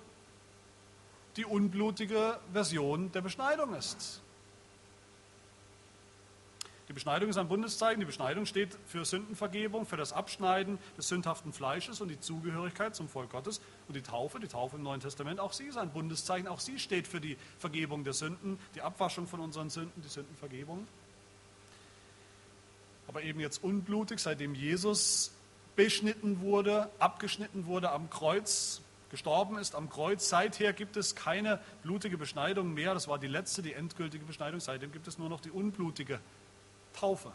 [1.35, 4.21] die unblutige Version der Beschneidung ist.
[6.87, 7.99] Die Beschneidung ist ein Bundeszeichen.
[7.99, 13.09] Die Beschneidung steht für Sündenvergebung, für das Abschneiden des sündhaften Fleisches und die Zugehörigkeit zum
[13.09, 13.59] Volk Gottes.
[13.87, 16.47] Und die Taufe, die Taufe im Neuen Testament, auch sie ist ein Bundeszeichen.
[16.47, 20.87] Auch sie steht für die Vergebung der Sünden, die Abwaschung von unseren Sünden, die Sündenvergebung.
[23.07, 25.31] Aber eben jetzt unblutig, seitdem Jesus
[25.75, 30.29] beschnitten wurde, abgeschnitten wurde am Kreuz, gestorben ist am Kreuz.
[30.29, 32.93] Seither gibt es keine blutige Beschneidung mehr.
[32.93, 34.59] Das war die letzte, die endgültige Beschneidung.
[34.59, 36.19] Seitdem gibt es nur noch die unblutige
[36.95, 37.31] Taufe.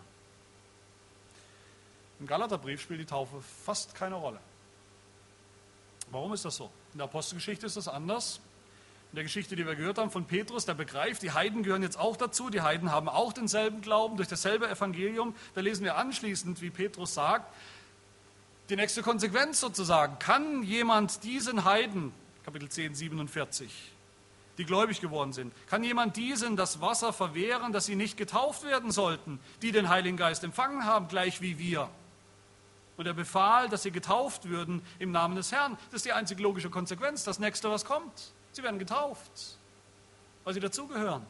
[2.18, 4.40] Im Galaterbrief spielt die Taufe fast keine Rolle.
[6.10, 6.70] Warum ist das so?
[6.92, 8.40] In der Apostelgeschichte ist das anders.
[9.12, 11.98] In der Geschichte, die wir gehört haben von Petrus, der begreift, die Heiden gehören jetzt
[11.98, 12.50] auch dazu.
[12.50, 15.34] Die Heiden haben auch denselben Glauben durch dasselbe Evangelium.
[15.54, 17.52] Da lesen wir anschließend, wie Petrus sagt,
[18.68, 20.18] die nächste Konsequenz sozusagen.
[20.18, 22.12] Kann jemand diesen Heiden,
[22.44, 23.92] Kapitel 10, 47,
[24.60, 28.90] die gläubig geworden sind, kann jemand diesen das Wasser verwehren, dass sie nicht getauft werden
[28.90, 31.88] sollten, die den Heiligen Geist empfangen haben, gleich wie wir?
[32.98, 35.78] Und er befahl, dass sie getauft würden im Namen des Herrn.
[35.86, 37.24] Das ist die einzige logische Konsequenz.
[37.24, 38.32] Das nächste, was kommt.
[38.52, 39.56] Sie werden getauft,
[40.44, 41.24] weil sie dazugehören.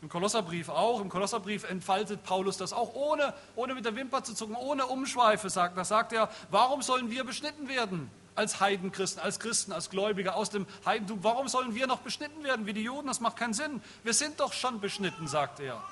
[0.00, 1.02] Im Kolosserbrief auch.
[1.02, 5.50] Im Kolosserbrief entfaltet Paulus das auch, ohne, ohne mit der Wimper zu zucken, ohne Umschweife
[5.50, 5.76] sagt.
[5.76, 8.10] Das sagt er, warum sollen wir beschnitten werden?
[8.36, 11.18] Als Heidenchristen, als Christen, als Gläubige aus dem Heidentum.
[11.22, 13.08] Warum sollen wir noch beschnitten werden wie die Juden?
[13.08, 13.82] Das macht keinen Sinn.
[14.04, 15.82] Wir sind doch schon beschnitten, sagt er.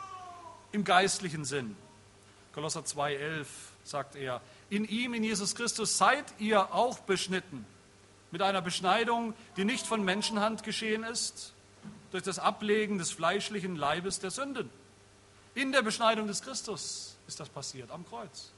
[0.70, 1.76] Im geistlichen Sinn.
[2.54, 3.46] Kolosser 2,11
[3.82, 7.66] sagt er, in ihm, in Jesus Christus, seid ihr auch beschnitten.
[8.30, 11.52] Mit einer Beschneidung, die nicht von Menschenhand geschehen ist,
[12.10, 14.70] durch das Ablegen des fleischlichen Leibes der Sünden.
[15.54, 18.50] In der Beschneidung des Christus ist das passiert, am Kreuz.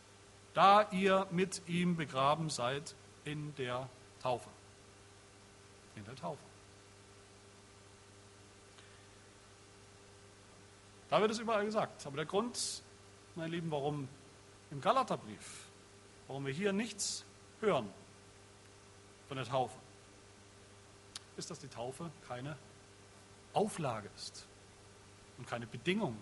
[0.55, 2.95] Da ihr mit ihm begraben seid
[3.27, 3.89] in der
[4.23, 4.49] Taufe.
[5.97, 6.43] In der Taufe.
[11.09, 12.07] Da wird es überall gesagt.
[12.07, 12.83] Aber der Grund,
[13.35, 14.09] meine Lieben, warum
[14.71, 15.69] im Galaterbrief,
[16.27, 17.25] warum wir hier nichts
[17.61, 17.89] hören
[19.29, 19.79] von der Taufe,
[21.37, 22.57] ist, dass die Taufe keine
[23.53, 24.47] Auflage ist
[25.39, 26.17] und keine Bedingung.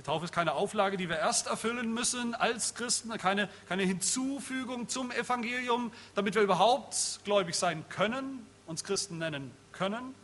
[0.00, 4.88] Die Taufe ist keine Auflage, die wir erst erfüllen müssen als Christen, keine, keine Hinzufügung
[4.88, 10.14] zum Evangelium, damit wir überhaupt gläubig sein können, uns Christen nennen können.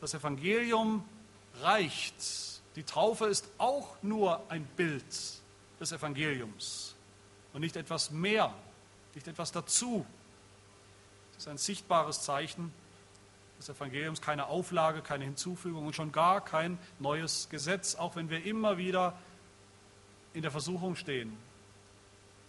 [0.00, 1.06] Das Evangelium
[1.60, 2.62] reicht.
[2.76, 5.04] Die Taufe ist auch nur ein Bild
[5.78, 6.94] des Evangeliums
[7.52, 8.54] und nicht etwas mehr,
[9.14, 10.06] nicht etwas dazu.
[11.32, 12.72] Es ist ein sichtbares Zeichen
[13.58, 18.44] des Evangeliums, keine Auflage, keine Hinzufügung und schon gar kein neues Gesetz, auch wenn wir
[18.44, 19.18] immer wieder
[20.34, 21.36] in der Versuchung stehen,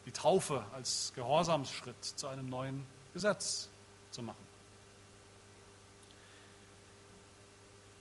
[0.05, 3.69] die Taufe als Gehorsamsschritt zu einem neuen Gesetz
[4.11, 4.47] zu machen.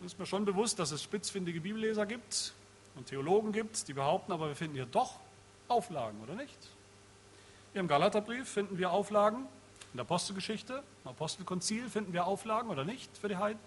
[0.00, 2.52] Es ist mir schon bewusst, dass es spitzfindige Bibelleser gibt
[2.96, 5.18] und Theologen gibt, die behaupten, aber wir finden hier doch
[5.68, 6.58] Auflagen, oder nicht?
[7.72, 9.46] Hier im Galaterbrief finden wir Auflagen,
[9.92, 13.60] in der Apostelgeschichte, im Apostelkonzil finden wir Auflagen oder nicht für die Heiden?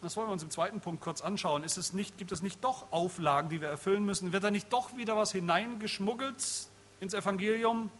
[0.00, 1.64] Das wollen wir uns im zweiten Punkt kurz anschauen.
[1.64, 4.32] Ist es nicht, gibt es nicht doch Auflagen, die wir erfüllen müssen?
[4.32, 6.68] Wird da nicht doch wieder was hineingeschmuggelt
[7.00, 7.90] ins Evangelium?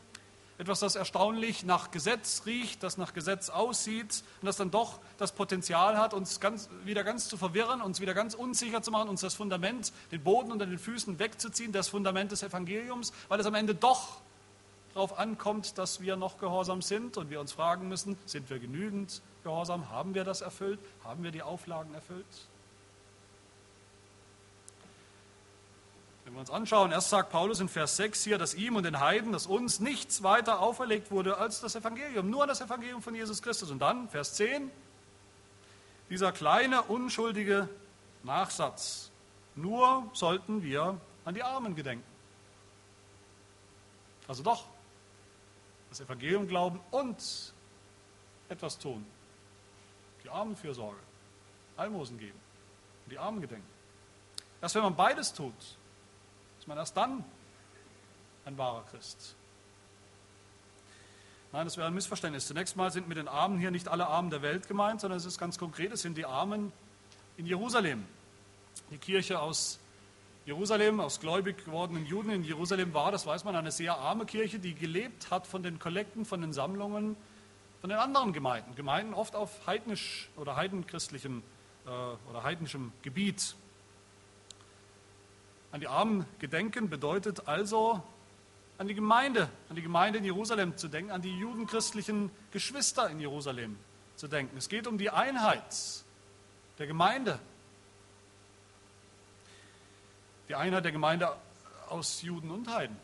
[0.59, 5.33] Etwas, das erstaunlich nach Gesetz riecht, das nach Gesetz aussieht und das dann doch das
[5.33, 9.21] Potenzial hat, uns ganz, wieder ganz zu verwirren, uns wieder ganz unsicher zu machen, uns
[9.21, 13.55] das Fundament, den Boden unter den Füßen wegzuziehen, das Fundament des Evangeliums, weil es am
[13.55, 14.21] Ende doch
[14.99, 19.23] darauf ankommt, dass wir noch gehorsam sind und wir uns fragen müssen, sind wir genügend
[19.45, 19.91] gehorsam?
[19.91, 20.81] Haben wir das erfüllt?
[21.05, 22.27] Haben wir die Auflagen erfüllt?
[26.25, 28.99] Wenn wir uns anschauen, erst sagt Paulus in Vers 6 hier, dass ihm und den
[28.99, 33.41] Heiden, dass uns nichts weiter auferlegt wurde als das Evangelium, nur das Evangelium von Jesus
[33.41, 33.71] Christus.
[33.71, 34.69] Und dann, Vers 10,
[36.11, 37.69] dieser kleine, unschuldige
[38.25, 39.11] Nachsatz,
[39.55, 42.05] nur sollten wir an die Armen gedenken.
[44.27, 44.65] Also doch,
[45.91, 47.53] das Evangelium glauben und
[48.49, 49.05] etwas tun.
[50.25, 50.99] Die Armenfürsorge,
[51.77, 52.39] Almosen geben,
[53.11, 53.69] die Armen gedenken.
[54.61, 55.55] Erst wenn man beides tut,
[56.59, 57.25] ist man erst dann
[58.45, 59.37] ein wahrer Christ.
[61.53, 62.47] Nein, das wäre ein Missverständnis.
[62.47, 65.25] Zunächst mal sind mit den Armen hier nicht alle Armen der Welt gemeint, sondern es
[65.25, 66.73] ist ganz konkret, es sind die Armen
[67.37, 68.05] in Jerusalem.
[68.91, 69.79] Die Kirche aus
[70.49, 74.59] Jerusalem, aus gläubig gewordenen Juden in Jerusalem war, das weiß man, eine sehr arme Kirche,
[74.59, 77.17] die gelebt hat von den Kollekten, von den Sammlungen
[77.83, 78.75] von den anderen Gemeinden.
[78.75, 81.43] Gemeinden oft auf heidnisch oder heidenchristlichem
[81.85, 81.91] äh,
[82.31, 83.57] oder heidnischem Gebiet.
[85.71, 88.03] An die Armen gedenken bedeutet also,
[88.79, 93.21] an die Gemeinde, an die Gemeinde in Jerusalem zu denken, an die judenchristlichen Geschwister in
[93.21, 93.77] Jerusalem
[94.17, 94.57] zu denken.
[94.57, 95.77] Es geht um die Einheit
[96.79, 97.39] der Gemeinde,
[100.49, 101.37] die Einheit der Gemeinde
[101.89, 102.97] aus Juden und Heiden.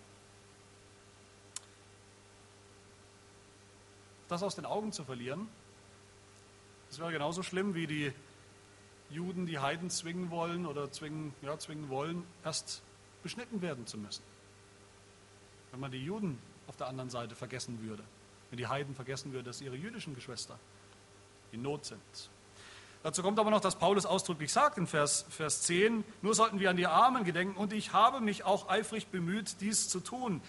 [4.29, 5.49] Das aus den Augen zu verlieren,
[6.89, 8.13] das wäre genauso schlimm wie die
[9.11, 12.83] Juden, die Heiden zwingen wollen oder zwingen, ja, zwingen wollen, erst
[13.23, 14.23] beschnitten werden zu müssen.
[15.71, 18.03] Wenn man die Juden auf der anderen Seite vergessen würde,
[18.51, 20.59] wenn die Heiden vergessen würden, dass ihre jüdischen Geschwister
[21.53, 22.31] in Not sind.
[23.05, 26.71] Dazu kommt aber noch, dass Paulus ausdrücklich sagt in Vers, Vers 10, nur sollten wir
[26.71, 30.41] an die Armen gedenken und ich habe mich auch eifrig bemüht, dies zu tun.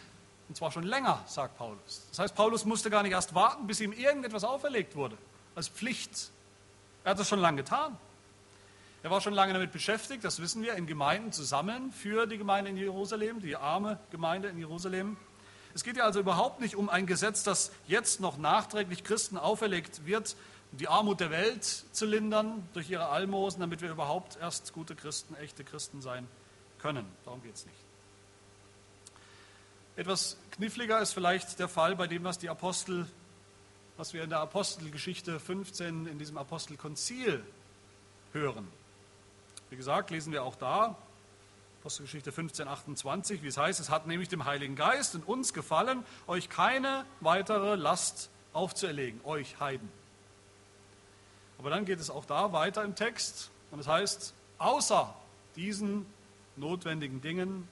[0.48, 2.08] Und zwar schon länger, sagt Paulus.
[2.12, 5.18] Das heißt, Paulus musste gar nicht erst warten, bis ihm irgendetwas auferlegt wurde,
[5.54, 6.32] als Pflicht.
[7.04, 7.98] Er hat das schon lange getan.
[9.04, 12.38] Er war schon lange damit beschäftigt, das wissen wir, in Gemeinden zu sammeln für die
[12.38, 15.18] Gemeinde in Jerusalem, die arme Gemeinde in Jerusalem.
[15.74, 20.06] Es geht ja also überhaupt nicht um ein Gesetz, das jetzt noch nachträglich Christen auferlegt
[20.06, 20.38] wird,
[20.80, 25.36] die Armut der Welt zu lindern durch ihre Almosen, damit wir überhaupt erst gute Christen,
[25.36, 26.28] echte Christen sein
[26.80, 27.06] können.
[27.24, 27.78] Darum geht es nicht.
[29.96, 33.08] Etwas kniffliger ist vielleicht der Fall bei dem, was die Apostel,
[33.96, 37.42] was wir in der Apostelgeschichte 15 in diesem Apostelkonzil
[38.34, 38.68] hören.
[39.70, 40.98] Wie gesagt, lesen wir auch da,
[41.80, 46.04] Apostelgeschichte 15, 28, wie es heißt, es hat nämlich dem Heiligen Geist in uns gefallen,
[46.28, 49.90] euch keine weitere Last aufzuerlegen, euch Heiden.
[51.58, 55.14] Aber dann geht es auch da weiter im Text und es heißt, außer
[55.56, 56.06] diesen
[56.56, 57.68] notwendigen Dingen,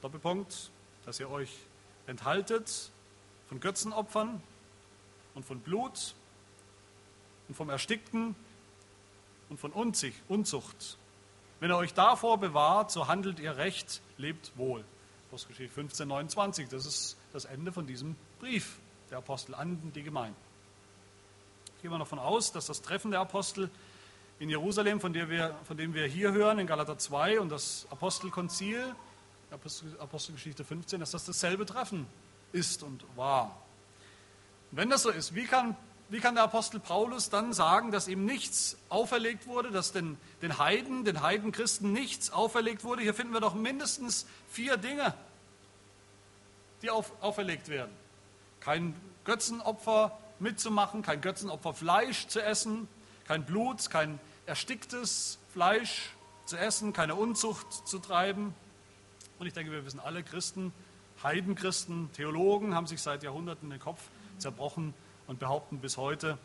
[0.00, 0.70] Doppelpunkt,
[1.04, 1.50] dass ihr euch
[2.06, 2.90] enthaltet
[3.48, 4.40] von Götzenopfern
[5.34, 6.14] und von Blut
[7.48, 8.34] und vom Erstickten
[9.48, 10.98] und von Unzucht.
[11.60, 14.84] Wenn ihr euch davor bewahrt, so handelt ihr recht, lebt wohl.
[15.28, 18.78] Apostelgeschichte 15, 29, das ist das Ende von diesem Brief
[19.10, 20.36] der Apostel an die Gemeinde.
[21.86, 23.70] Ich gehe mal davon aus, dass das Treffen der Apostel
[24.40, 27.86] in Jerusalem, von, dem wir, von dem wir hier hören, in Galater 2 und das
[27.90, 28.92] Apostelkonzil,
[30.00, 32.08] Apostelgeschichte 15, dass das dasselbe Treffen
[32.50, 33.56] ist und war.
[34.72, 35.76] wenn das so ist, wie kann,
[36.08, 40.58] wie kann der Apostel Paulus dann sagen, dass ihm nichts auferlegt wurde, dass den, den
[40.58, 43.02] Heiden, den Heidenchristen nichts auferlegt wurde?
[43.02, 45.14] Hier finden wir doch mindestens vier Dinge,
[46.82, 47.92] die auf, auferlegt werden.
[48.58, 48.92] Kein
[49.24, 52.88] Götzenopfer mitzumachen, kein Götzenopferfleisch zu essen,
[53.26, 56.10] kein Blut, kein ersticktes Fleisch
[56.44, 58.54] zu essen, keine Unzucht zu treiben.
[59.38, 60.72] Und ich denke, wir wissen alle, Christen,
[61.22, 64.00] Heidenchristen, Theologen haben sich seit Jahrhunderten den Kopf
[64.38, 64.94] zerbrochen
[65.26, 66.38] und behaupten bis heute,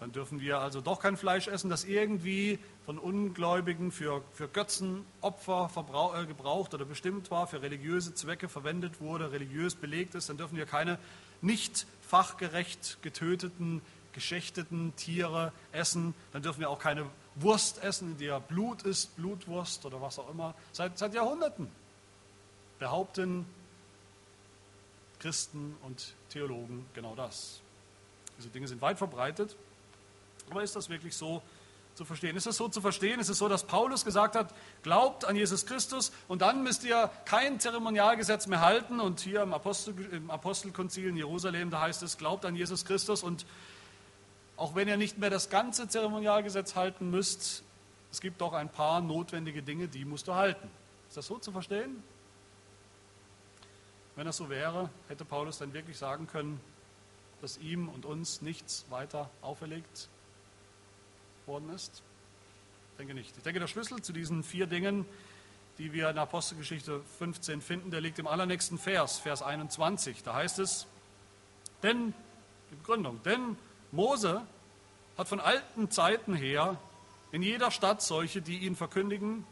[0.00, 5.70] dann dürfen wir also doch kein Fleisch essen, das irgendwie von Ungläubigen für, für Götzenopfer
[6.16, 10.30] äh, gebraucht oder bestimmt war, für religiöse Zwecke verwendet wurde, religiös belegt ist.
[10.30, 10.98] Dann dürfen wir keine
[11.42, 18.40] nicht fachgerecht getöteten geschächteten Tiere essen, dann dürfen wir auch keine Wurst essen, in der
[18.40, 20.54] Blut ist, Blutwurst oder was auch immer.
[20.72, 21.68] Seit, seit Jahrhunderten
[22.80, 23.46] behaupten
[25.20, 27.60] Christen und Theologen genau das.
[28.38, 29.54] Diese Dinge sind weit verbreitet.
[30.50, 31.42] Aber ist das wirklich so
[32.00, 32.34] zu verstehen?
[32.34, 33.20] Ist es so zu verstehen?
[33.20, 37.10] Ist es so, dass Paulus gesagt hat, glaubt an Jesus Christus und dann müsst ihr
[37.26, 39.00] kein Zeremonialgesetz mehr halten?
[39.00, 43.22] Und hier im, Apostel, im Apostelkonzil in Jerusalem, da heißt es, glaubt an Jesus Christus
[43.22, 43.44] und
[44.56, 47.64] auch wenn ihr nicht mehr das ganze Zeremonialgesetz halten müsst,
[48.10, 50.70] es gibt doch ein paar notwendige Dinge, die musst du halten.
[51.06, 52.02] Ist das so zu verstehen?
[54.16, 56.60] Wenn das so wäre, hätte Paulus dann wirklich sagen können,
[57.42, 60.08] dass ihm und uns nichts weiter auferlegt
[61.50, 62.02] worden ist?
[62.92, 63.36] Ich denke nicht.
[63.36, 65.04] Ich denke, der Schlüssel zu diesen vier Dingen,
[65.78, 70.22] die wir in Apostelgeschichte 15 finden, der liegt im allernächsten Vers, Vers 21.
[70.22, 70.86] Da heißt es,
[71.82, 72.14] denn,
[72.70, 73.56] die Begründung, denn
[73.90, 74.42] Mose
[75.18, 76.78] hat von alten Zeiten her
[77.32, 79.44] in jeder Stadt solche, die ihn verkündigen,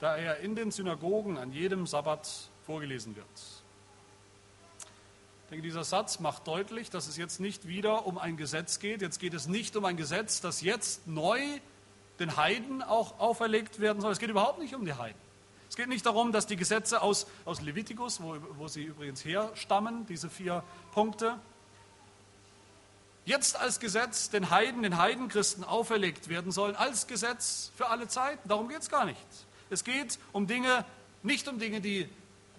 [0.00, 3.61] da er in den Synagogen an jedem Sabbat vorgelesen wird.
[5.52, 9.02] Denke, dieser Satz macht deutlich, dass es jetzt nicht wieder um ein Gesetz geht.
[9.02, 11.42] Jetzt geht es nicht um ein Gesetz, das jetzt neu
[12.18, 14.12] den Heiden auch auferlegt werden soll.
[14.12, 15.18] Es geht überhaupt nicht um die Heiden.
[15.68, 20.06] Es geht nicht darum, dass die Gesetze aus, aus Levitikus, wo, wo sie übrigens herstammen,
[20.06, 21.38] diese vier Punkte,
[23.26, 28.48] jetzt als Gesetz den Heiden, den Heidenchristen auferlegt werden sollen, als Gesetz für alle Zeiten.
[28.48, 29.20] Darum geht es gar nicht.
[29.68, 30.86] Es geht um Dinge,
[31.22, 32.08] nicht um Dinge, die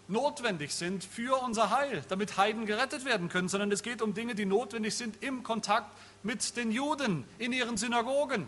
[0.07, 4.35] notwendig sind für unser Heil, damit Heiden gerettet werden können, sondern es geht um Dinge,
[4.35, 5.89] die notwendig sind im Kontakt
[6.23, 8.47] mit den Juden in ihren Synagogen.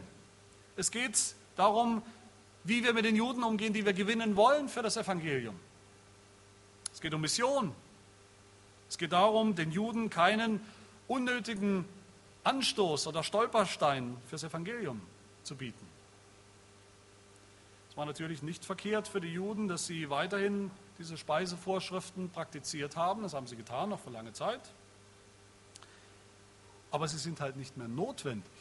[0.75, 2.01] Es geht darum,
[2.63, 5.55] wie wir mit den Juden umgehen, die wir gewinnen wollen für das Evangelium.
[6.93, 7.73] Es geht um Mission.
[8.89, 10.61] Es geht darum, den Juden keinen
[11.07, 11.85] unnötigen
[12.43, 15.01] Anstoß oder Stolperstein fürs Evangelium
[15.43, 15.85] zu bieten.
[17.89, 23.23] Es war natürlich nicht verkehrt für die Juden, dass sie weiterhin diese Speisevorschriften praktiziert haben.
[23.23, 24.61] Das haben sie getan, noch für lange Zeit.
[26.91, 28.51] Aber sie sind halt nicht mehr notwendig.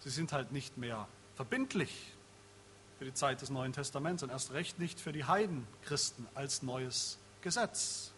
[0.00, 2.12] Sie sind halt nicht mehr verbindlich
[2.98, 7.18] für die Zeit des Neuen Testaments und erst recht nicht für die Heidenchristen als neues
[7.40, 8.12] Gesetz.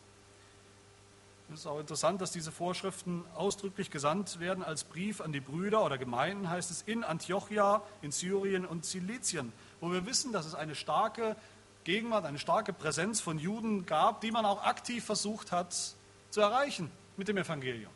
[1.53, 5.85] Es ist auch interessant, dass diese Vorschriften ausdrücklich gesandt werden als Brief an die Brüder
[5.85, 10.55] oder Gemeinden, heißt es, in Antiochia, in Syrien und Silizien, wo wir wissen, dass es
[10.55, 11.37] eine starke
[11.85, 15.75] Gegenwart, eine starke Präsenz von Juden gab, die man auch aktiv versucht hat
[16.31, 17.93] zu erreichen mit dem Evangelium.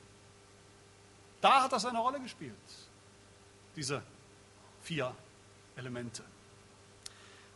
[1.41, 2.55] Da hat das eine Rolle gespielt,
[3.76, 4.03] diese
[4.82, 5.14] vier
[5.76, 6.24] Elemente.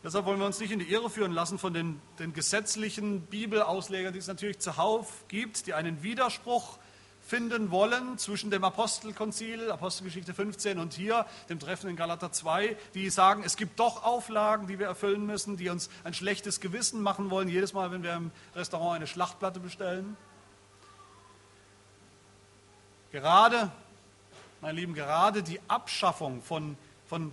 [0.03, 4.13] Deshalb wollen wir uns nicht in die Irre führen lassen von den, den gesetzlichen Bibelauslegern,
[4.13, 6.79] die es natürlich zuhauf gibt, die einen Widerspruch
[7.31, 13.09] finden wollen zwischen dem Apostelkonzil, Apostelgeschichte 15 und hier, dem Treffen in Galater 2, die
[13.09, 17.29] sagen, es gibt doch Auflagen, die wir erfüllen müssen, die uns ein schlechtes Gewissen machen
[17.29, 20.17] wollen, jedes Mal, wenn wir im Restaurant eine Schlachtplatte bestellen.
[23.13, 23.71] Gerade,
[24.59, 26.75] meine Lieben, gerade die Abschaffung von,
[27.07, 27.31] von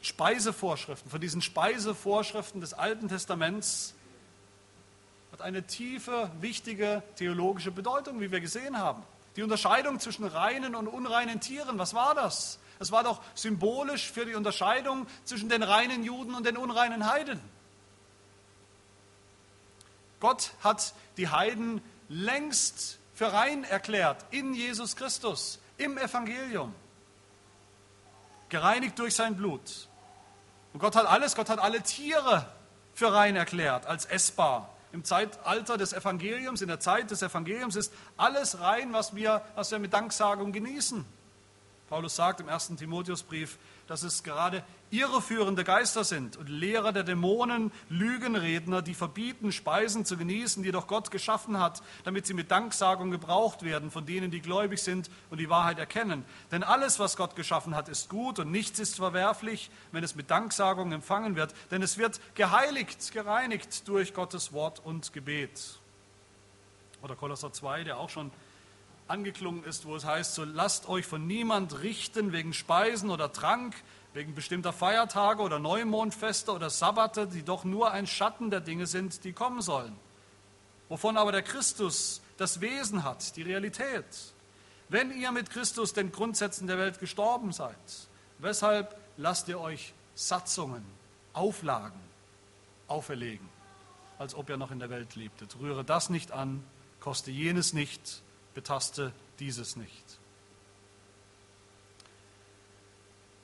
[0.00, 3.92] Speisevorschriften, von diesen Speisevorschriften des Alten Testaments
[5.32, 9.02] hat eine tiefe, wichtige theologische Bedeutung, wie wir gesehen haben.
[9.36, 12.58] Die Unterscheidung zwischen reinen und unreinen Tieren, was war das?
[12.78, 17.40] Es war doch symbolisch für die Unterscheidung zwischen den reinen Juden und den unreinen Heiden.
[20.20, 26.74] Gott hat die Heiden längst für rein erklärt in Jesus Christus, im Evangelium,
[28.48, 29.88] gereinigt durch sein Blut.
[30.72, 32.48] Und Gott hat alles, Gott hat alle Tiere
[32.94, 37.92] für rein erklärt, als essbar im Zeitalter des Evangeliums, in der Zeit des Evangeliums ist
[38.16, 41.04] alles rein, was wir, was wir mit Danksagung genießen.
[41.94, 47.70] Paulus sagt im ersten Timotheusbrief, dass es gerade irreführende Geister sind und Lehrer der Dämonen,
[47.88, 53.12] Lügenredner, die verbieten, Speisen zu genießen, die doch Gott geschaffen hat, damit sie mit Danksagung
[53.12, 56.24] gebraucht werden von denen, die gläubig sind und die Wahrheit erkennen.
[56.50, 60.32] Denn alles, was Gott geschaffen hat, ist gut und nichts ist verwerflich, wenn es mit
[60.32, 65.78] Danksagung empfangen wird, denn es wird geheiligt, gereinigt durch Gottes Wort und Gebet.
[67.02, 68.32] Oder Kolosser 2, der auch schon
[69.06, 73.74] angeklungen ist, wo es heißt, so lasst euch von niemand richten wegen Speisen oder Trank,
[74.14, 79.24] wegen bestimmter Feiertage oder Neumondfeste oder Sabbate, die doch nur ein Schatten der Dinge sind,
[79.24, 79.94] die kommen sollen.
[80.88, 84.04] Wovon aber der Christus das Wesen hat, die Realität.
[84.88, 87.76] Wenn ihr mit Christus den Grundsätzen der Welt gestorben seid,
[88.38, 90.84] weshalb lasst ihr euch Satzungen,
[91.32, 92.00] Auflagen
[92.86, 93.48] auferlegen,
[94.18, 95.58] als ob ihr noch in der Welt lebtet?
[95.58, 96.62] Rühre das nicht an,
[97.00, 98.22] koste jenes nicht,
[98.54, 100.18] betaste dieses nicht.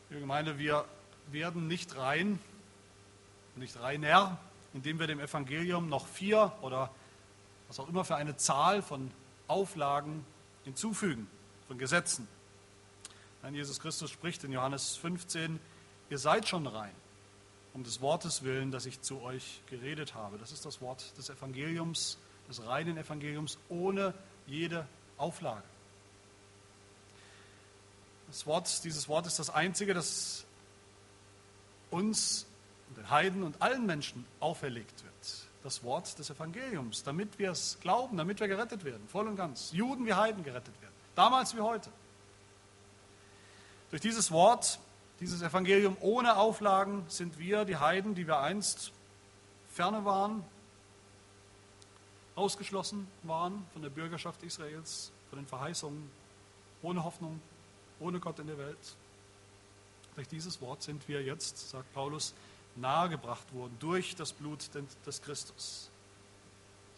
[0.09, 0.85] Liebe Gemeinde, wir
[1.31, 2.39] werden nicht rein,
[3.57, 4.39] nicht reiner,
[4.75, 6.91] indem wir dem Evangelium noch vier oder
[7.69, 9.11] was auch immer für eine Zahl von
[9.47, 10.25] Auflagen
[10.65, 11.29] hinzufügen,
[11.69, 12.27] von Gesetzen.
[13.43, 15.61] Nein, Jesus Christus spricht in Johannes 15,
[16.11, 16.95] ihr seid schon rein,
[17.73, 20.39] um des Wortes willen, das ich zu euch geredet habe.
[20.39, 24.15] Das ist das Wort des Evangeliums, des reinen Evangeliums, ohne
[24.47, 24.87] jede
[25.21, 25.63] Auflage.
[28.29, 30.45] Das Wort, dieses Wort ist das einzige, das
[31.91, 32.47] uns,
[32.97, 35.15] den Heiden und allen Menschen auferlegt wird.
[35.63, 39.73] Das Wort des Evangeliums, damit wir es glauben, damit wir gerettet werden, voll und ganz.
[39.73, 41.91] Juden wie Heiden gerettet werden, damals wie heute.
[43.91, 44.79] Durch dieses Wort,
[45.19, 48.93] dieses Evangelium ohne Auflagen sind wir, die Heiden, die wir einst
[49.73, 50.45] ferne waren,
[52.35, 56.11] ausgeschlossen waren von der Bürgerschaft Israels, von den Verheißungen,
[56.83, 57.41] ohne Hoffnung,
[57.99, 58.97] ohne Gott in der Welt.
[60.15, 62.35] Durch dieses Wort sind wir jetzt, sagt Paulus,
[62.77, 64.71] nahegebracht worden durch das Blut
[65.07, 65.91] des Christus.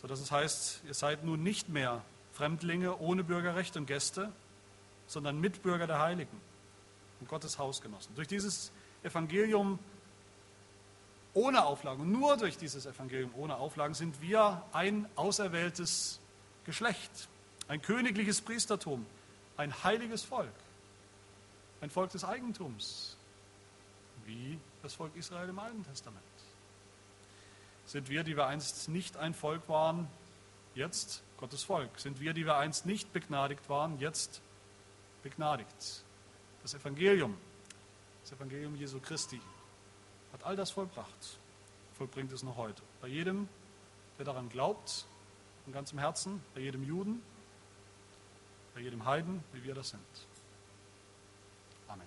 [0.01, 2.03] Sodass es heißt, ihr seid nun nicht mehr
[2.33, 4.33] Fremdlinge ohne Bürgerrecht und Gäste,
[5.07, 6.41] sondern Mitbürger der Heiligen
[7.21, 8.15] und Gottes Hausgenossen.
[8.15, 8.73] Durch dieses
[9.03, 9.79] Evangelium
[11.35, 16.21] ohne Auflagen, nur durch dieses Evangelium ohne Auflagen sind wir ein auserwähltes
[16.65, 17.29] Geschlecht,
[17.69, 19.07] ein königliches Priestertum,
[19.57, 20.53] ein heiliges Volk,
[21.81, 23.17] ein Volk des Eigentums,
[24.27, 26.23] wie das Volk Israel im Alten Testament.
[27.87, 30.09] Sind wir, die wir einst nicht ein Volk waren,
[30.75, 31.91] jetzt Gottes Volk?
[31.99, 34.41] Sind wir, die wir einst nicht begnadigt waren, jetzt
[35.23, 36.05] begnadigt?
[36.63, 37.37] Das Evangelium,
[38.23, 39.41] das Evangelium Jesu Christi,
[40.33, 41.39] hat all das vollbracht,
[41.97, 42.83] vollbringt es noch heute.
[43.01, 43.49] Bei jedem,
[44.19, 45.07] der daran glaubt,
[45.65, 47.23] von ganzem Herzen, bei jedem Juden,
[48.75, 50.01] bei jedem Heiden, wie wir das sind.
[51.89, 52.07] Amen.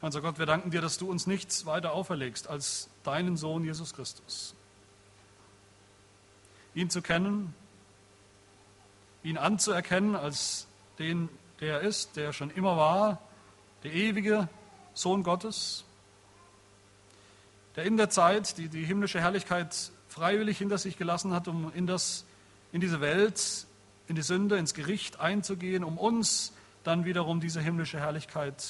[0.00, 3.94] Unser Gott, wir danken dir, dass du uns nichts weiter auferlegst als deinen Sohn Jesus
[3.94, 4.54] Christus.
[6.74, 7.54] Ihn zu kennen,
[9.22, 10.66] ihn anzuerkennen als
[10.98, 11.28] den,
[11.60, 13.20] der er ist, der schon immer war,
[13.82, 14.48] der ewige,
[14.96, 15.84] Sohn Gottes,
[17.76, 21.86] der in der Zeit die, die himmlische Herrlichkeit freiwillig hinter sich gelassen hat, um in,
[21.86, 22.24] das,
[22.72, 23.66] in diese Welt,
[24.08, 28.64] in die Sünde, ins Gericht einzugehen, um uns dann wiederum diese himmlische Herrlichkeit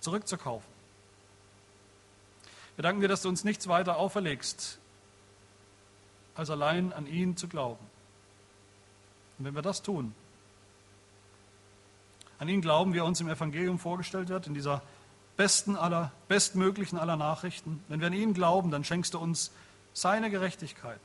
[0.00, 0.68] zurückzukaufen.
[2.76, 4.78] Wir danken dir, dass du uns nichts weiter auferlegst,
[6.34, 7.84] als allein an ihn zu glauben.
[9.38, 10.14] Und wenn wir das tun,
[12.38, 14.82] an ihn glauben, wie er uns im Evangelium vorgestellt wird, in dieser
[15.38, 17.82] besten aller, bestmöglichen aller Nachrichten.
[17.88, 19.52] Wenn wir an ihn glauben, dann schenkst du uns
[19.94, 21.00] seine Gerechtigkeit.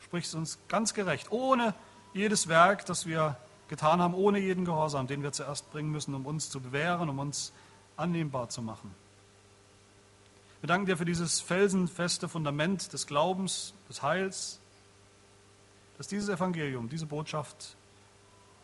[0.00, 1.72] Sprichst uns ganz gerecht, ohne
[2.12, 3.36] jedes Werk, das wir
[3.68, 7.20] getan haben, ohne jeden Gehorsam, den wir zuerst bringen müssen, um uns zu bewähren, um
[7.20, 7.52] uns
[7.96, 8.92] annehmbar zu machen.
[10.60, 14.58] Wir danken dir für dieses felsenfeste Fundament des Glaubens, des Heils,
[15.96, 17.76] dass dieses Evangelium, diese Botschaft,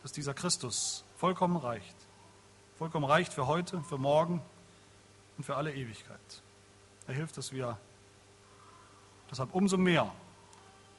[0.03, 1.95] dass dieser Christus vollkommen reicht.
[2.77, 4.43] Vollkommen reicht für heute, für morgen
[5.37, 6.43] und für alle Ewigkeit.
[7.07, 7.79] Er hilft, dass wir
[9.31, 10.11] deshalb umso mehr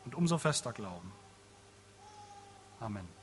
[0.06, 1.12] und umso fester glauben.
[2.80, 3.15] Amen.